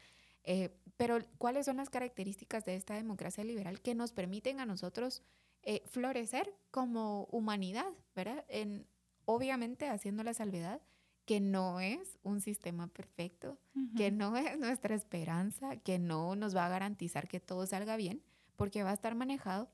[0.46, 5.22] eh, pero cuáles son las características de esta democracia liberal que nos permiten a nosotros
[5.62, 8.46] eh, florecer como humanidad, ¿verdad?
[8.48, 8.88] En,
[9.26, 10.82] obviamente haciendo la salvedad
[11.26, 13.58] que no es un sistema perfecto,
[13.96, 18.22] que no es nuestra esperanza, que no nos va a garantizar que todo salga bien,
[18.56, 19.70] porque va a estar manejado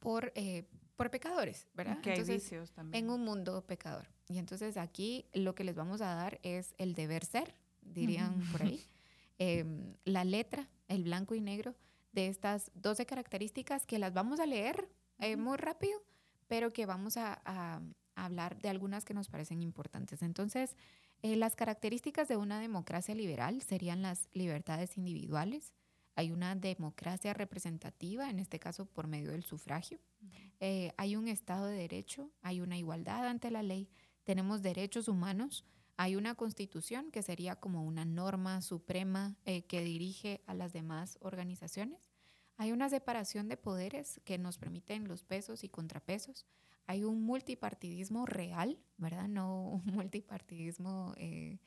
[0.00, 0.64] por, eh,
[0.96, 2.00] por pecadores, ¿verdad?
[2.00, 3.04] Que entonces, también.
[3.04, 4.08] En un mundo pecador.
[4.28, 8.62] Y entonces aquí lo que les vamos a dar es el deber ser, dirían por
[8.62, 8.80] ahí,
[9.38, 11.76] em, la letra, el blanco y negro
[12.12, 16.00] de estas 12 características que las vamos a leer eh, muy rápido,
[16.48, 17.80] pero que vamos a,
[18.24, 20.22] hablar de algunas que nos parecen importantes.
[20.22, 20.76] Entonces,
[21.20, 25.72] Eh, las características de una democracia liberal serían las libertades individuales,
[26.14, 29.98] hay una democracia representativa, en este caso por medio del sufragio,
[30.60, 33.88] eh, hay un Estado de Derecho, hay una igualdad ante la ley,
[34.22, 35.64] tenemos derechos humanos,
[35.96, 41.18] hay una constitución que sería como una norma suprema eh, que dirige a las demás
[41.20, 42.12] organizaciones.
[42.58, 46.46] Hay una separación de poderes que nos permiten los pesos y contrapesos.
[46.88, 49.28] Hay un multipartidismo real, ¿verdad?
[49.28, 51.58] No un multipartidismo eh,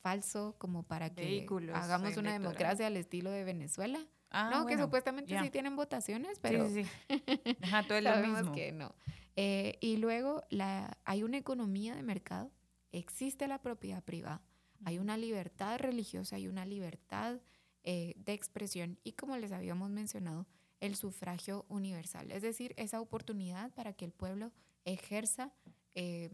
[0.00, 4.06] falso como para que hagamos una democracia al estilo de Venezuela.
[4.30, 6.90] Ah, no, que supuestamente sí tienen votaciones, pero sí, sí,
[7.88, 8.94] todo sabemos que no.
[9.34, 12.52] Eh, y luego la, hay una economía de mercado
[12.92, 14.42] existe la propiedad privada,
[14.84, 17.40] hay una libertad religiosa, hay una libertad
[17.82, 20.46] eh, de expresión y como les habíamos mencionado,
[20.80, 24.52] el sufragio universal, es decir, esa oportunidad para que el pueblo
[24.86, 25.52] ejerza
[25.94, 26.30] eh,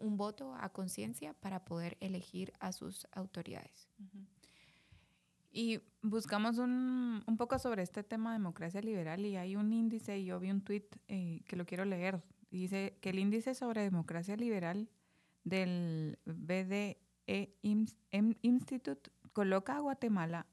[0.00, 3.88] un voto a conciencia para poder elegir a sus autoridades.
[5.52, 10.18] Y buscamos un, un, poco sobre este tema de democracia liberal y hay un índice,
[10.18, 13.82] y yo vi un tweet eh, que lo quiero leer, dice que el índice sobre
[13.82, 14.88] democracia liberal
[15.44, 16.98] del BDE
[18.40, 20.46] Institute coloca a Guatemala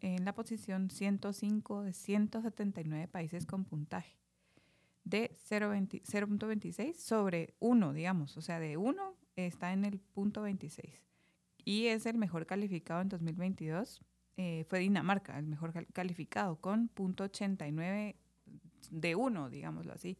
[0.00, 4.19] en la posición 105 de 179 países con puntaje
[5.10, 11.10] de 0.26 sobre 1, digamos, o sea, de 1 está en el punto 26
[11.64, 14.00] y es el mejor calificado en 2022.
[14.36, 18.16] Eh, fue Dinamarca el mejor calificado con punto 89
[18.90, 20.18] de 1, digámoslo así.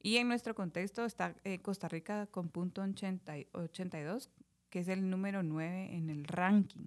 [0.00, 4.30] Y en nuestro contexto está eh, Costa Rica con punto 82,
[4.70, 6.86] que es el número 9 en el ranking.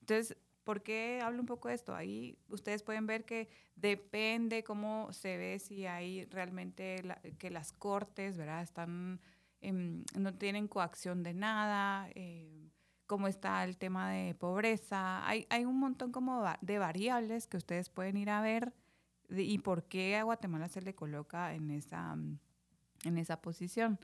[0.00, 1.94] Entonces, ¿por qué hablo un poco de esto?
[1.94, 7.02] Ahí ustedes pueden ver que depende cómo se ve si hay realmente
[7.38, 8.62] que las cortes, ¿verdad?
[8.62, 9.20] Están,
[9.60, 12.70] no tienen coacción de nada, eh,
[13.06, 15.26] cómo está el tema de pobreza.
[15.26, 18.72] Hay, hay un montón como de variables que ustedes pueden ir a ver
[19.28, 22.16] y por qué a Guatemala se le coloca en esa,
[23.04, 23.98] en esa posición.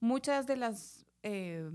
[0.00, 1.70] Muchas de las eh,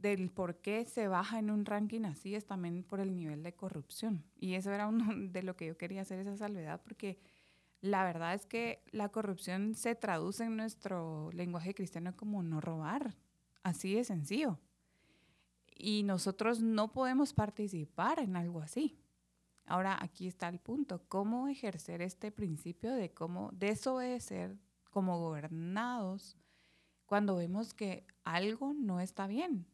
[0.00, 3.54] del por qué se baja en un ranking así es también por el nivel de
[3.54, 4.24] corrupción.
[4.38, 7.18] Y eso era uno de lo que yo quería hacer esa salvedad, porque
[7.80, 13.14] la verdad es que la corrupción se traduce en nuestro lenguaje cristiano como no robar,
[13.62, 14.58] así de sencillo.
[15.76, 18.98] Y nosotros no podemos participar en algo así.
[19.66, 24.56] Ahora, aquí está el punto, cómo ejercer este principio de cómo desobedecer
[24.90, 26.36] como gobernados
[27.06, 29.66] cuando vemos que algo no está bien.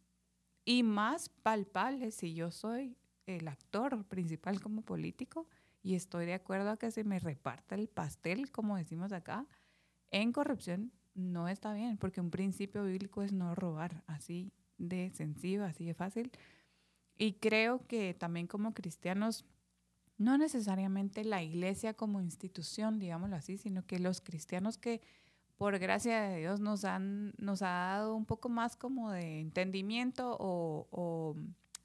[0.64, 2.96] Y más palpable si yo soy
[3.27, 5.46] el actor principal como político
[5.83, 9.46] y estoy de acuerdo a que se me reparta el pastel, como decimos acá,
[10.11, 15.64] en corrupción no está bien, porque un principio bíblico es no robar, así de sencillo,
[15.64, 16.31] así de fácil.
[17.16, 19.44] Y creo que también como cristianos
[20.16, 25.01] no necesariamente la iglesia como institución, digámoslo así, sino que los cristianos que
[25.61, 30.35] por gracia de Dios nos han nos ha dado un poco más como de entendimiento
[30.40, 31.37] o,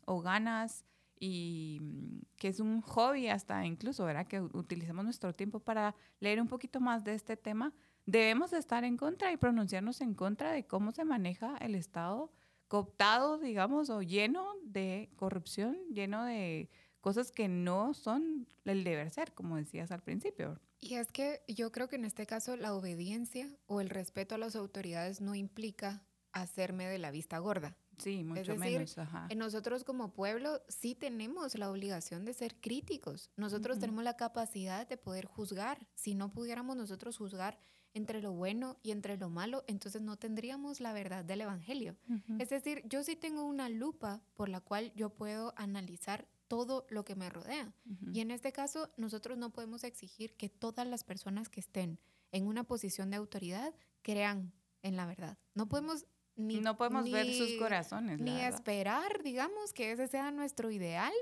[0.05, 0.85] o, ganas
[1.19, 4.27] y mm, que es un hobby hasta incluso, ¿verdad?
[4.27, 7.73] Que utilizamos nuestro tiempo para leer un poquito más de este tema,
[8.05, 12.31] debemos estar en contra y pronunciarnos en contra de cómo se maneja el Estado
[12.69, 16.69] cooptado, digamos, o lleno de corrupción, lleno de
[17.01, 20.61] cosas que no son el deber ser, como decías al principio.
[20.79, 24.37] Y es que yo creo que en este caso la obediencia o el respeto a
[24.37, 27.77] las autoridades no implica hacerme de la vista gorda.
[27.97, 28.97] Sí, mucho es decir, menos.
[29.35, 33.31] Nosotros como pueblo sí tenemos la obligación de ser críticos.
[33.37, 35.87] Nosotros tenemos la capacidad de poder juzgar.
[35.95, 37.57] Si no pudiéramos nosotros juzgar
[37.93, 41.95] entre lo bueno y entre lo malo, entonces no tendríamos la verdad del Evangelio.
[42.39, 47.03] Es decir, yo sí tengo una lupa por la cual yo puedo analizar todo lo
[47.05, 47.73] que me rodea.
[48.11, 51.99] Y en este caso, nosotros no podemos exigir que todas las personas que estén
[52.31, 55.37] en una posición de autoridad crean en la verdad.
[55.53, 56.05] No podemos
[56.35, 56.59] ni...
[56.59, 58.19] No podemos ver sus corazones.
[58.19, 61.13] Ni esperar, digamos, que ese sea nuestro ideal,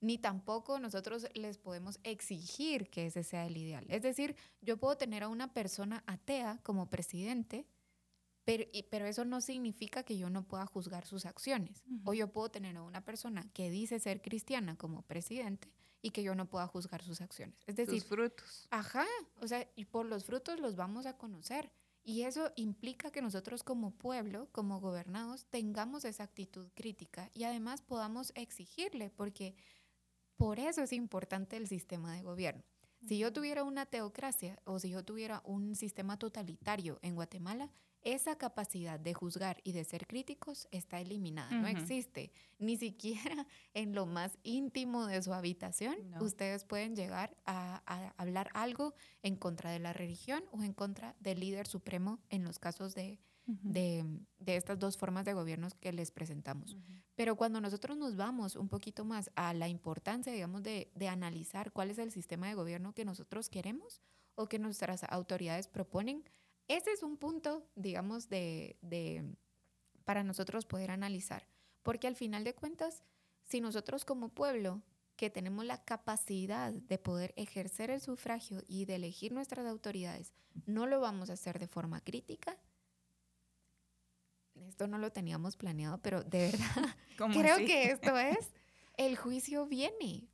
[0.00, 3.84] ni tampoco nosotros les podemos exigir que ese sea el ideal.
[3.88, 7.66] Es decir, yo puedo tener a una persona atea como presidente,
[8.90, 11.82] pero, eso no significa que yo no pueda juzgar sus acciones.
[12.04, 15.68] O yo puedo tener a una persona que dice ser cristiana como presidente
[16.02, 17.62] y que yo no pueda juzgar sus acciones.
[17.66, 18.68] Es decir, sus frutos.
[18.70, 19.06] Ajá,
[19.40, 21.70] o sea, y por los frutos los vamos a conocer.
[22.02, 27.82] Y eso implica que nosotros como pueblo, como gobernados, tengamos esa actitud crítica y además
[27.82, 29.54] podamos exigirle, porque
[30.36, 32.64] por eso es importante el sistema de gobierno.
[33.06, 37.70] Si yo tuviera una teocracia o si yo tuviera un sistema totalitario en Guatemala,
[38.02, 42.32] esa capacidad de juzgar y de ser críticos está eliminada, no existe.
[42.58, 47.82] Ni siquiera en lo más íntimo de su habitación ustedes pueden llegar a,
[48.16, 52.58] hablar algo en contra de la religión o en contra del líder supremo en los
[52.58, 54.04] casos de, de,
[54.46, 56.76] estas dos formas de gobiernos que les presentamos.
[57.14, 61.72] Pero cuando nosotros nos vamos un poquito más a la importancia, digamos, de, de analizar
[61.72, 64.00] cuál es el sistema de gobierno que nosotros queremos
[64.34, 66.24] o que nuestras autoridades proponen,
[66.70, 68.76] ese es un punto, digamos, de,
[70.04, 71.48] para nosotros poder analizar.
[71.82, 73.02] Porque al final de cuentas,
[73.44, 74.80] si nosotros como pueblo
[75.16, 80.32] que tenemos la capacidad de poder ejercer el sufragio y de elegir nuestras autoridades,
[80.64, 82.56] no lo vamos a hacer de forma crítica,
[84.54, 86.96] esto no lo teníamos planeado, pero de verdad
[87.32, 88.52] creo que esto es,
[88.96, 90.28] el juicio viene.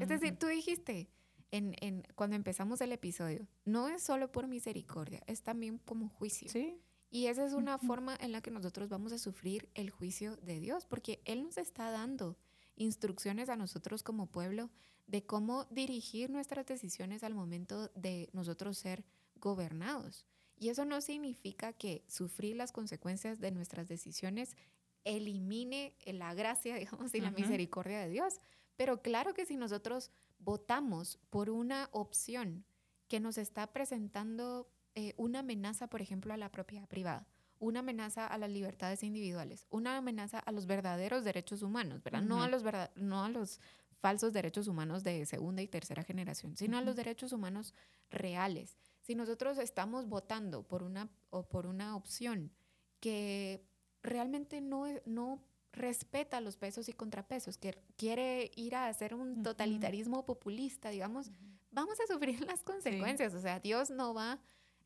[0.00, 1.10] Es decir, tú dijiste,
[1.54, 6.48] en, cuando empezamos el episodio, no es solo por misericordia, es también como juicio.
[6.48, 6.80] Sí.
[7.10, 10.58] Y esa es una forma en la que nosotros vamos a sufrir el juicio de
[10.58, 12.36] Dios, porque Él nos está dando
[12.76, 14.70] instrucciones a nosotros como pueblo
[15.06, 19.04] de cómo dirigir nuestras decisiones al momento de nosotros ser
[19.36, 20.26] gobernados.
[20.58, 24.56] Y eso no significa que sufrir las consecuencias de nuestras decisiones
[25.04, 28.40] elimine la gracia, digamos, y la misericordia de Dios.
[28.76, 30.10] Pero claro que si nosotros
[30.44, 32.64] votamos por una opción
[33.08, 37.26] que nos está presentando eh, una amenaza, por ejemplo, a la propiedad privada,
[37.58, 42.22] una amenaza a las libertades individuales, una amenaza a los verdaderos derechos humanos, ¿verdad?
[42.22, 42.62] no, a los
[42.94, 43.60] no a los
[44.00, 47.74] falsos derechos humanos de segunda y tercera generación, sino a los derechos humanos
[48.10, 48.76] reales.
[49.00, 52.52] Si nosotros estamos votando por una, o por una opción
[53.00, 53.66] que
[54.02, 55.42] realmente no, no
[55.74, 61.30] respeta los pesos y contrapesos, que quiere ir a hacer un totalitarismo populista, digamos,
[61.70, 63.34] vamos a sufrir las consecuencias.
[63.34, 64.40] O sea, Dios no va,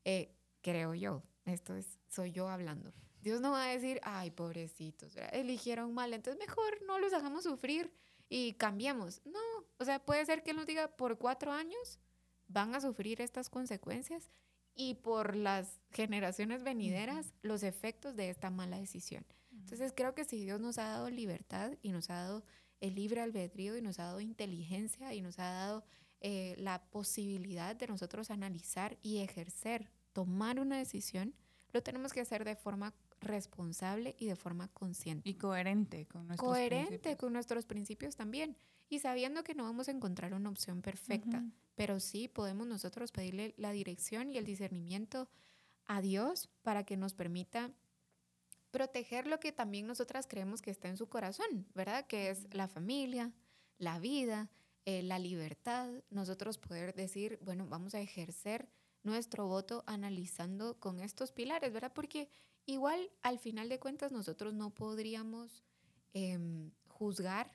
[0.04, 2.92] eh, creo yo, esto es, soy yo hablando.
[3.20, 7.92] Dios no va a decir, ay, pobrecitos, eligieron mal, entonces mejor no los hagamos sufrir
[8.28, 9.20] y cambiemos.
[9.24, 9.40] No,
[9.78, 11.98] o sea, puede ser que Él nos diga, por cuatro años
[12.46, 14.30] van a sufrir estas consecuencias
[14.74, 19.26] y por las generaciones venideras los efectos de esta mala decisión.
[19.58, 22.44] Entonces creo que si Dios nos ha dado libertad y nos ha dado
[22.80, 25.84] el libre albedrío y nos ha dado inteligencia y nos ha dado
[26.20, 31.34] eh, la posibilidad de nosotros analizar y ejercer, tomar una decisión,
[31.72, 35.28] lo tenemos que hacer de forma responsable y de forma consciente.
[35.28, 38.56] Y coherente con nuestros coherente con nuestros principios también.
[38.88, 41.44] Y sabiendo que no vamos a encontrar una opción perfecta,
[41.74, 45.28] pero sí podemos nosotros pedirle la dirección y el discernimiento
[45.84, 47.70] a Dios para que nos permita
[48.70, 52.06] proteger lo que también nosotras creemos que está en su corazón, ¿verdad?
[52.06, 53.32] Que es la familia,
[53.78, 54.50] la vida,
[54.84, 58.68] eh, la libertad, nosotros poder decir, bueno, vamos a ejercer
[59.02, 61.92] nuestro voto analizando con estos pilares, ¿verdad?
[61.94, 62.28] Porque
[62.66, 65.62] igual al final de cuentas nosotros no podríamos
[66.12, 67.54] em, juzgar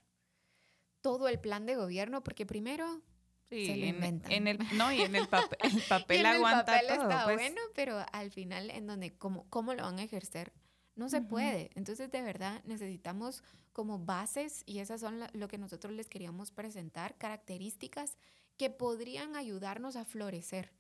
[1.02, 3.02] todo el plan de gobierno, porque primero
[3.50, 7.24] Sí, se en, el, no, y en el, papel, el papel aguanta el papel Está
[7.26, 7.36] pues.
[7.36, 10.54] bueno, pero al final en donde cómo, cómo lo van a ejercer
[10.96, 11.72] no se puede.
[11.76, 17.18] Entonces, de verdad, necesitamos como bases, y esas son lo que nosotros les queríamos presentar,
[17.18, 18.18] características
[18.58, 20.72] que podrían ayudarnos a florecer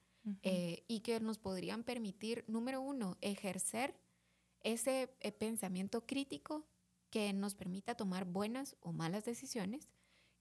[0.43, 3.95] eh, y que nos podrían permitir, número uno, ejercer
[4.61, 6.65] ese eh, pensamiento crítico
[7.09, 9.89] que nos permita tomar buenas o malas decisiones,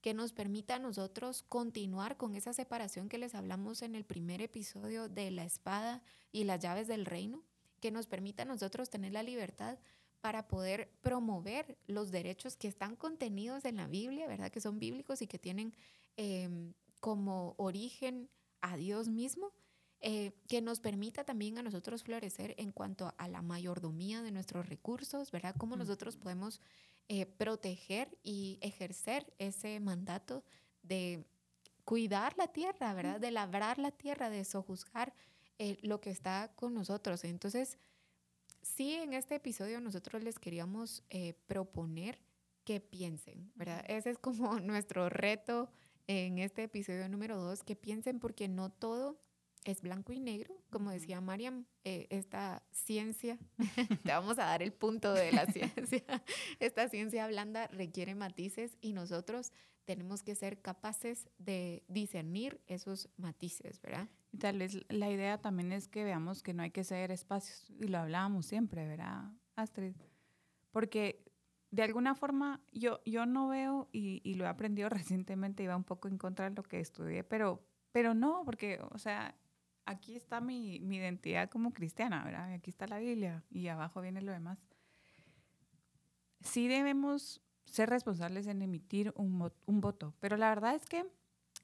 [0.00, 4.42] que nos permita a nosotros continuar con esa separación que les hablamos en el primer
[4.42, 7.44] episodio de la espada y las llaves del reino,
[7.82, 9.76] que nos permita a nosotros tener la libertad
[10.20, 14.52] para poder promover los derechos que están contenidos en la Biblia, ¿verdad?
[14.52, 15.74] Que son bíblicos y que tienen
[16.16, 19.52] em, como origen a Dios mismo,
[20.00, 24.68] eh, que nos permita también a nosotros florecer en cuanto a la mayordomía de nuestros
[24.68, 25.56] recursos, ¿verdad?
[25.58, 26.60] Cómo nosotros podemos
[27.08, 30.44] eh, proteger y ejercer ese mandato
[30.84, 31.24] de
[31.84, 33.18] cuidar la tierra, ¿verdad?
[33.18, 35.12] De labrar la tierra, de sojuzgar
[35.62, 37.22] eh, lo que está con nosotros.
[37.22, 37.78] Entonces,
[38.62, 42.18] sí, en este episodio nosotros les queríamos eh, proponer
[42.64, 43.84] que piensen, ¿verdad?
[43.86, 45.70] Ese es como nuestro reto
[46.08, 49.20] en este episodio número dos, que piensen porque no todo
[49.64, 53.38] es blanco y negro, como decía Mariam, eh, esta ciencia,
[54.02, 56.02] te vamos a dar el punto de la ciencia,
[56.60, 59.52] esta ciencia blanda requiere matices y nosotros
[59.84, 64.08] tenemos que ser capaces de discernir esos matices, ¿verdad?
[64.30, 67.70] Y tal vez la idea también es que veamos que no hay que ceder espacios,
[67.80, 69.94] y lo hablábamos siempre, ¿verdad, Astrid?
[70.70, 71.24] Porque
[71.70, 75.84] de alguna forma yo, yo no veo, y, y lo he aprendido recientemente, iba un
[75.84, 79.36] poco en contra de lo que estudié, pero, pero no, porque, o sea,
[79.84, 82.52] aquí está mi, mi identidad como cristiana, ¿verdad?
[82.52, 84.58] Aquí está la Biblia y abajo viene lo demás.
[86.40, 91.06] Sí debemos ser responsables en emitir un, un voto, pero la verdad es que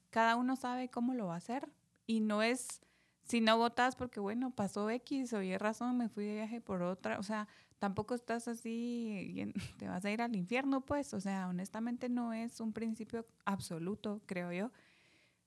[0.09, 1.69] cada uno sabe cómo lo va a hacer
[2.07, 2.81] y no es
[3.29, 6.81] si no votas porque, bueno, pasó X o Y razón, me fui de viaje por
[6.81, 7.47] otra, o sea,
[7.77, 12.59] tampoco estás así, te vas a ir al infierno, pues, o sea, honestamente no es
[12.59, 14.71] un principio absoluto, creo yo.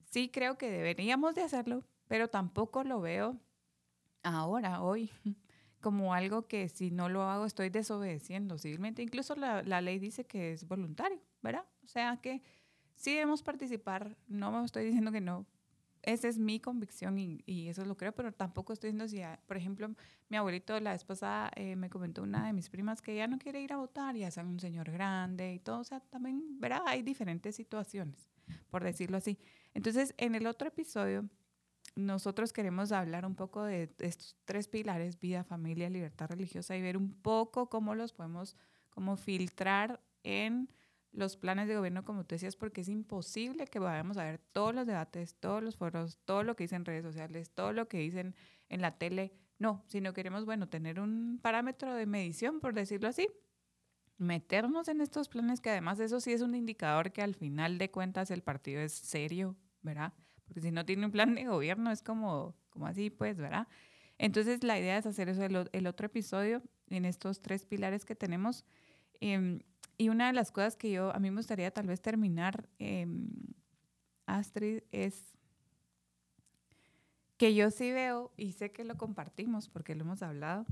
[0.05, 1.83] Sí creo que deberíamos de hacerlo,
[2.13, 3.39] pero tampoco lo veo
[4.21, 5.09] ahora, hoy,
[5.81, 9.01] como algo que si no lo hago estoy desobedeciendo civilmente.
[9.01, 11.65] Incluso la, ley dice que es voluntario, ¿verdad?
[11.83, 12.43] O sea que
[12.93, 15.47] sí debemos participar, no me estoy diciendo que no,
[16.03, 19.57] esa es mi convicción y, y, eso lo creo, pero tampoco estoy diciendo si, por
[19.57, 19.89] ejemplo,
[20.29, 23.39] mi abuelito la vez pasada eh, me comentó una de mis primas que ya no
[23.39, 26.83] quiere ir a votar, ya es un señor grande y todo, o sea, también, verá,
[26.85, 28.29] hay diferentes situaciones,
[28.69, 29.39] por decirlo así.
[29.73, 31.27] Entonces, en el otro episodio,
[31.95, 36.97] nosotros queremos hablar un poco de estos tres pilares, vida, familia, libertad religiosa, y ver
[36.97, 38.55] un poco cómo los podemos,
[38.89, 40.69] como filtrar en
[41.11, 44.73] los planes de gobierno, como tú decías, porque es imposible que vayamos a ver todos
[44.73, 47.99] los debates, todos los foros, todo lo que dicen en redes sociales, todo lo que
[47.99, 48.35] dicen
[48.69, 49.31] en la tele.
[49.59, 53.27] No, si no queremos, bueno, tener un parámetro de medición, por decirlo así,
[54.17, 57.91] meternos en estos planes, que además eso sí es un indicador que al final de
[57.91, 60.13] cuentas el partido es serio, ¿verdad?
[60.61, 63.67] Si no tiene un plan de gobierno es como, como así, pues, ¿verdad?
[64.17, 68.15] Entonces la idea es hacer eso el, el otro episodio en estos tres pilares que
[68.15, 68.65] tenemos.
[69.21, 69.59] Eh,
[69.97, 73.29] y una de las cosas que yo, a mí me gustaría tal vez terminar, em,
[74.25, 75.33] Astrid, es
[77.37, 80.65] que yo sí veo, y sé que lo compartimos porque lo hemos hablado,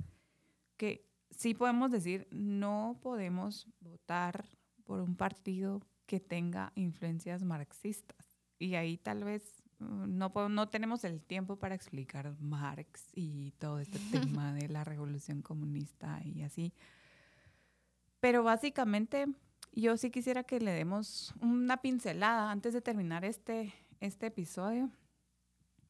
[0.77, 4.45] que sí podemos decir, no podemos votar
[4.84, 8.38] por un partido que tenga influencias marxistas.
[8.59, 13.99] Y ahí tal vez no, no tenemos el tiempo para explicar Marx y todo este
[14.11, 16.73] tema de la revolución comunista y así.
[18.19, 19.27] Pero básicamente
[19.73, 24.91] yo sí quisiera que le demos una pincelada antes de terminar este, este episodio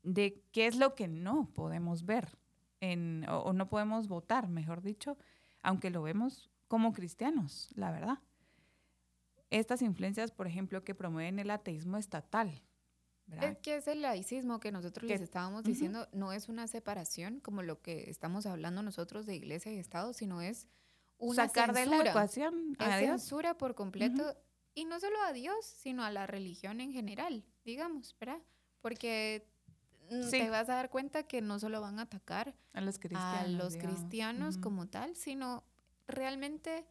[0.04, 2.38] de qué es lo que no podemos ver
[2.80, 5.18] en, o, no podemos votar, mejor dicho,
[5.62, 8.20] aunque lo vemos como cristianos, la verdad.
[9.50, 12.62] Estas influencias, por ejemplo, que promueven el ateísmo estatal.
[13.40, 17.64] Es que es el laicismo que nosotros les estábamos diciendo, no es una separación como
[17.64, 20.68] lo que estamos hablando nosotros de iglesia y Estado, sino es
[21.34, 24.36] sacar de la ecuación a censura por completo
[24.74, 28.40] y no solo a Dios, sino a la religión en general, digamos, ¿verdad?
[28.82, 29.48] Porque
[30.10, 33.44] mm, te vas a dar cuenta que no solo van a atacar a los cristianos,
[33.44, 35.64] a los cristianos como tal, sino
[36.08, 36.86] realmente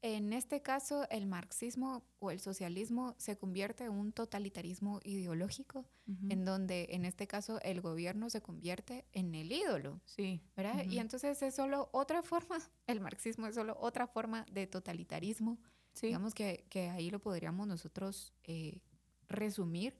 [0.00, 5.84] en este caso, el marxismo o el socialismo se convierte en un totalitarismo ideológico,
[6.28, 10.00] en donde en este caso el gobierno se convierte en el ídolo.
[10.06, 10.40] Sí.
[10.56, 10.84] ¿Verdad?
[10.86, 15.58] Y entonces es solo otra forma, el marxismo es solo otra forma de totalitarismo.
[16.00, 18.80] Digamos que, que, ahí lo podríamos nosotros eh,
[19.28, 19.98] resumir,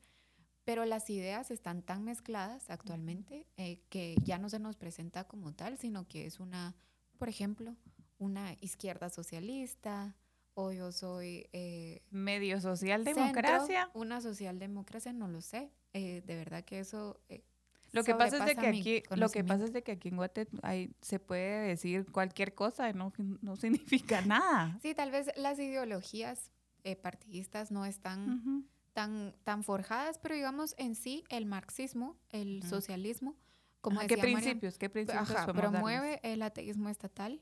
[0.65, 5.55] pero las ideas están tan mezcladas actualmente eh, que ya no se nos presenta como
[5.55, 6.77] tal, sino que es una,
[7.19, 7.75] por ejemplo,
[8.19, 10.15] una izquierda socialista
[10.55, 11.49] o yo soy...
[11.53, 13.91] Eh, Medio socialdemocracia.
[13.95, 15.71] una socialdemocracia, no lo sé.
[15.93, 17.21] Eh, de verdad que eso...
[17.29, 17.45] Eh,
[17.93, 20.17] lo que pasa es de que aquí, lo que pasa es de que aquí en
[20.17, 20.47] Guate
[21.01, 24.79] se puede decir cualquier cosa, no, no significa nada.
[24.83, 26.53] Sí, tal vez las ideologías
[27.03, 33.37] partidistas no están tan, tan forjadas, pero digamos en sí el marxismo, el socialismo,
[34.09, 34.77] ¿Qué principios?
[34.77, 37.41] ¿Qué principios promueve el ateísmo estatal.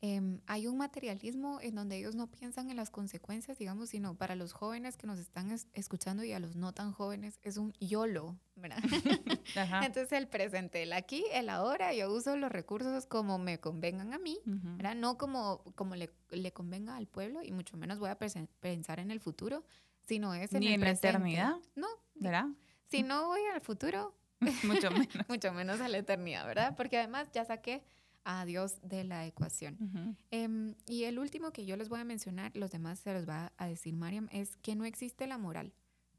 [0.00, 4.34] Em, hay un materialismo en donde ellos no piensan en las consecuencias, digamos, sino para
[4.34, 8.36] los jóvenes que nos están escuchando y a los no tan jóvenes es un YOLO,
[8.56, 8.78] ¿verdad?
[9.82, 14.18] Entonces el presente, el aquí, el ahora, yo uso los recursos como me convengan a
[14.18, 14.94] mí, ¿verdad?
[14.94, 19.10] No como, como le, le, convenga al pueblo y mucho menos voy a pensar en
[19.10, 19.64] el futuro,
[20.02, 21.54] sino es en Ni en la eternidad.
[21.74, 21.88] No.
[22.14, 22.46] ¿Verdad?
[22.90, 24.14] Si no voy al futuro,
[24.64, 25.28] Mucho menos.
[25.28, 26.74] Mucho menos a la eternidad, ¿verdad?
[26.76, 27.82] Porque además ya saqué
[28.24, 30.16] a Dios de la ecuación.
[30.30, 33.52] Em, y el último que yo les voy a mencionar, los demás se los va
[33.56, 35.72] a decir Mariam, es que no existe la moral.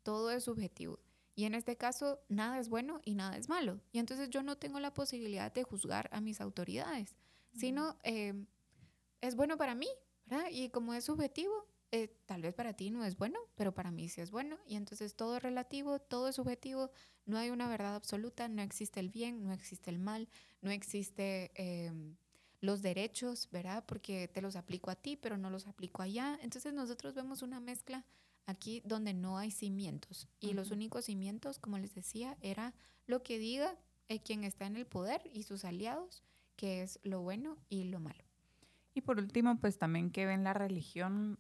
[0.04, 1.00] Todo es subjetivo.
[1.36, 3.80] Y en este caso, nada es bueno y nada es malo.
[3.92, 7.16] Y entonces yo no tengo la posibilidad de juzgar a mis autoridades,
[7.54, 8.48] sino em,
[9.22, 9.88] es bueno para mí,
[10.26, 10.48] ¿verdad?
[10.52, 14.08] Y como es subjetivo, eh, tal vez para ti no es bueno, pero para mí
[14.08, 14.58] sí es bueno.
[14.66, 16.92] Y entonces todo es relativo, todo es subjetivo,
[17.26, 20.30] no hay una verdad absoluta, no existe el bien, no existe el mal,
[20.62, 22.16] no existe em,
[22.62, 23.84] los derechos, ¿verdad?
[23.86, 26.40] Porque te los aplico a ti, pero no los aplico allá.
[26.42, 28.06] Entonces nosotros vemos una mezcla
[28.46, 30.28] aquí donde no hay cimientos.
[30.40, 32.74] Y los únicos cimientos, como les decía, era
[33.06, 33.76] lo que diga
[34.08, 36.24] eh, quien está en el poder y sus aliados,
[36.56, 38.24] qué es lo bueno y lo malo.
[38.94, 41.40] Y por último, pues también que ven la religión,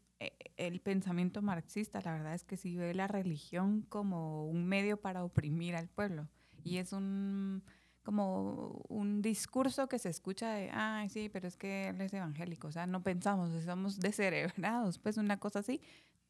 [0.57, 5.23] el pensamiento marxista, la verdad es que sí ve la religión como un medio para
[5.23, 6.27] oprimir al pueblo.
[6.63, 7.63] Y es un
[8.03, 12.67] como un discurso que se escucha de, ay, sí, pero es que él es evangélico,
[12.67, 15.81] o sea, no pensamos, estamos descerebrados, pues una cosa así.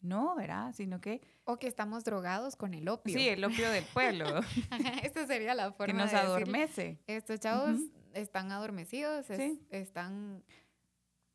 [0.01, 0.73] No, ¿verdad?
[0.73, 1.21] Sino que...
[1.43, 3.15] O que estamos drogados con el opio.
[3.15, 4.25] Sí, el opio del pueblo.
[5.03, 6.99] Esta sería la forma Que nos adormece.
[7.05, 7.79] Estos chavos
[8.13, 9.29] están adormecidos,
[9.69, 10.43] están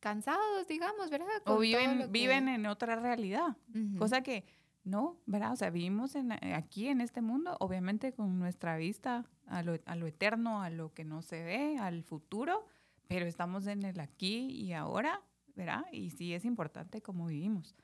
[0.00, 1.28] cansados, digamos, ¿verdad?
[1.46, 3.56] o viven, viven en otra realidad,
[3.98, 4.44] cosa que
[4.84, 5.52] no, ¿verdad?
[5.52, 9.76] O sea, vivimos en, eh, aquí en este mundo, obviamente con nuestra vista a lo,
[9.84, 12.64] a lo eterno, a lo que no se ve, al futuro,
[13.08, 15.22] pero estamos en el aquí y ahora,
[15.56, 15.84] ¿verdad?
[15.90, 17.74] Y sí es importante cómo vivimos.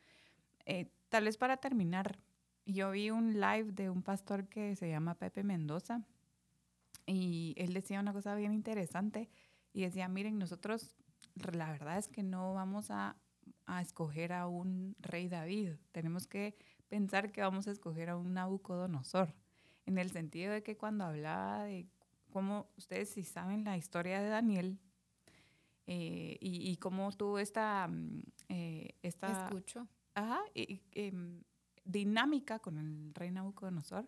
[0.64, 2.20] Eh, tal vez para terminar,
[2.66, 6.02] yo vi un live de un pastor que se llama Pepe Mendoza
[7.06, 9.28] y él decía una cosa bien interesante
[9.72, 10.94] y decía, miren, nosotros
[11.52, 13.16] la verdad es que no vamos a,
[13.80, 16.54] escoger a un rey David, tenemos que
[16.88, 19.34] pensar que vamos a escoger a un Nabucodonosor,
[19.86, 21.86] en el sentido de que cuando hablaba de
[22.30, 24.78] cómo ustedes si saben la historia de Daniel
[25.86, 27.88] eh, y, cómo tuvo esta...
[27.88, 29.88] Mm, eh, esta Escucho.
[30.14, 31.42] Ajá, em,
[31.84, 34.06] dinámica con el rey Nabucodonosor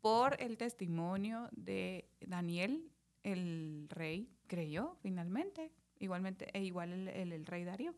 [0.00, 2.90] por el testimonio de Daniel,
[3.22, 7.94] el rey creyó finalmente igualmente, e igual el, rey Darío.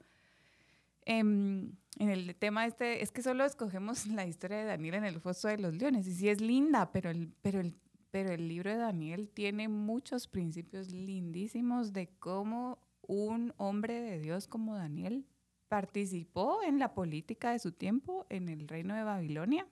[1.06, 5.20] Em, en el tema este, es que solo escogemos la historia de Daniel en el
[5.20, 7.74] foso de los leones, y sí es linda, pero el, pero el,
[8.10, 14.46] pero el libro de Daniel tiene muchos principios lindísimos de cómo un hombre de Dios
[14.46, 15.26] como Daniel
[15.68, 19.66] participó en la política de su tiempo en el reino de Babilonia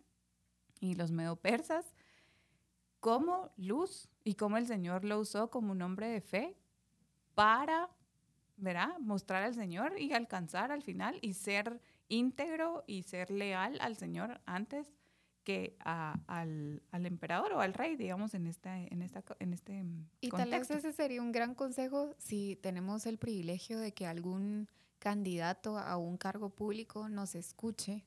[0.81, 1.93] y los medo-persas,
[3.01, 6.57] como luz y cómo el Señor lo usó como un hombre de fe
[7.35, 7.89] para
[8.59, 8.99] ¿verdad?
[9.01, 14.41] Mostrar al Señor y alcanzar al final y ser íntegro y ser leal al Señor
[14.47, 14.91] antes
[15.45, 19.83] que al, emperador o al rey, digamos, en, esta, en, esta, en este
[20.21, 24.69] Y tal vez ese sería un gran consejo si tenemos el privilegio de que algún
[24.99, 28.05] candidato a un cargo público nos escuche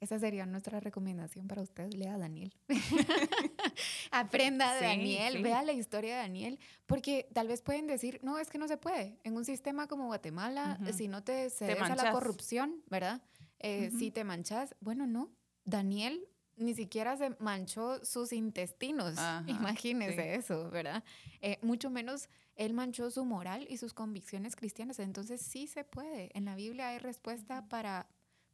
[0.00, 1.92] esa sería nuestra recomendación para usted.
[1.92, 2.52] Lea a Daniel.
[4.10, 8.50] Aprenda de Daniel, vea la historia de Daniel, porque tal vez pueden decir, no, es
[8.50, 9.18] que no se puede.
[9.24, 13.22] En un sistema como Guatemala, si no te cedes a la corrupción, ¿verdad?
[13.58, 15.30] Eh, si te manchas, bueno, no.
[15.64, 16.26] Daniel
[16.56, 19.14] ni siquiera se manchó sus intestinos.
[19.46, 21.02] Imagínese eso, ¿verdad?
[21.40, 24.98] Eh, mucho menos él manchó su moral y sus convicciones cristianas.
[24.98, 26.30] Entonces sí se puede.
[26.34, 28.06] En la Biblia hay respuesta para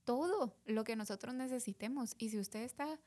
[0.07, 2.15] todo lo que nosotros necesitemos.
[2.19, 2.99] Y si usted está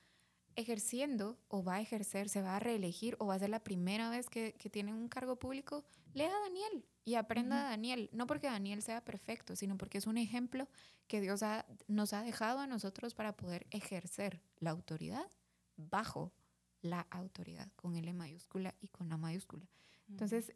[0.55, 4.09] ejerciendo o va a ejercer, se va a reelegir o va a ser la primera
[4.09, 8.09] vez que, tiene un cargo público, lea a Daniel y aprenda a Daniel.
[8.11, 10.67] No porque Daniel sea perfecto, sino porque es un ejemplo
[11.07, 11.41] que Dios
[11.87, 15.25] nos ha dejado a nosotros para poder ejercer la autoridad
[15.77, 16.33] bajo
[16.81, 19.65] la autoridad, con L mayúscula y con la mayúscula.
[20.09, 20.51] Entonces,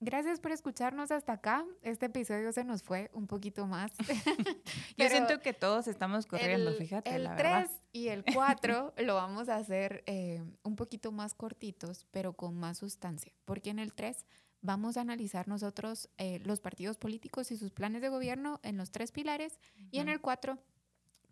[0.00, 1.64] Gracias por escucharnos hasta acá.
[1.82, 3.92] Este episodio se nos fue un poquito más.
[4.96, 7.14] Yo siento que todos estamos corriendo, fíjate.
[7.14, 12.34] El 3 y el 4 lo vamos a hacer eh, un poquito más cortitos, pero
[12.34, 13.32] con más sustancia.
[13.44, 14.26] Porque en el 3
[14.60, 18.90] vamos a analizar nosotros eh, los partidos políticos y sus planes de gobierno en los
[18.90, 19.60] tres pilares.
[19.90, 20.58] Y en el 4,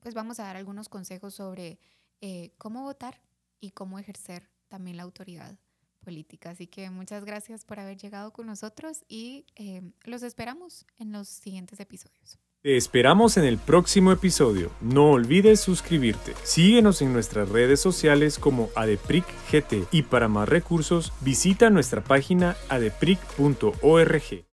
[0.00, 1.78] pues vamos a dar algunos consejos sobre
[2.20, 3.20] eh, cómo votar
[3.60, 5.58] y cómo ejercer también la autoridad
[6.02, 6.50] política.
[6.50, 11.28] Así que muchas gracias por haber llegado con nosotros y eh, los esperamos en los
[11.28, 12.38] siguientes episodios.
[12.62, 14.70] Te esperamos en el próximo episodio.
[14.80, 16.32] No olvides suscribirte.
[16.44, 24.44] Síguenos en nuestras redes sociales como ADEPRICGT y para más recursos visita nuestra página adepric.org.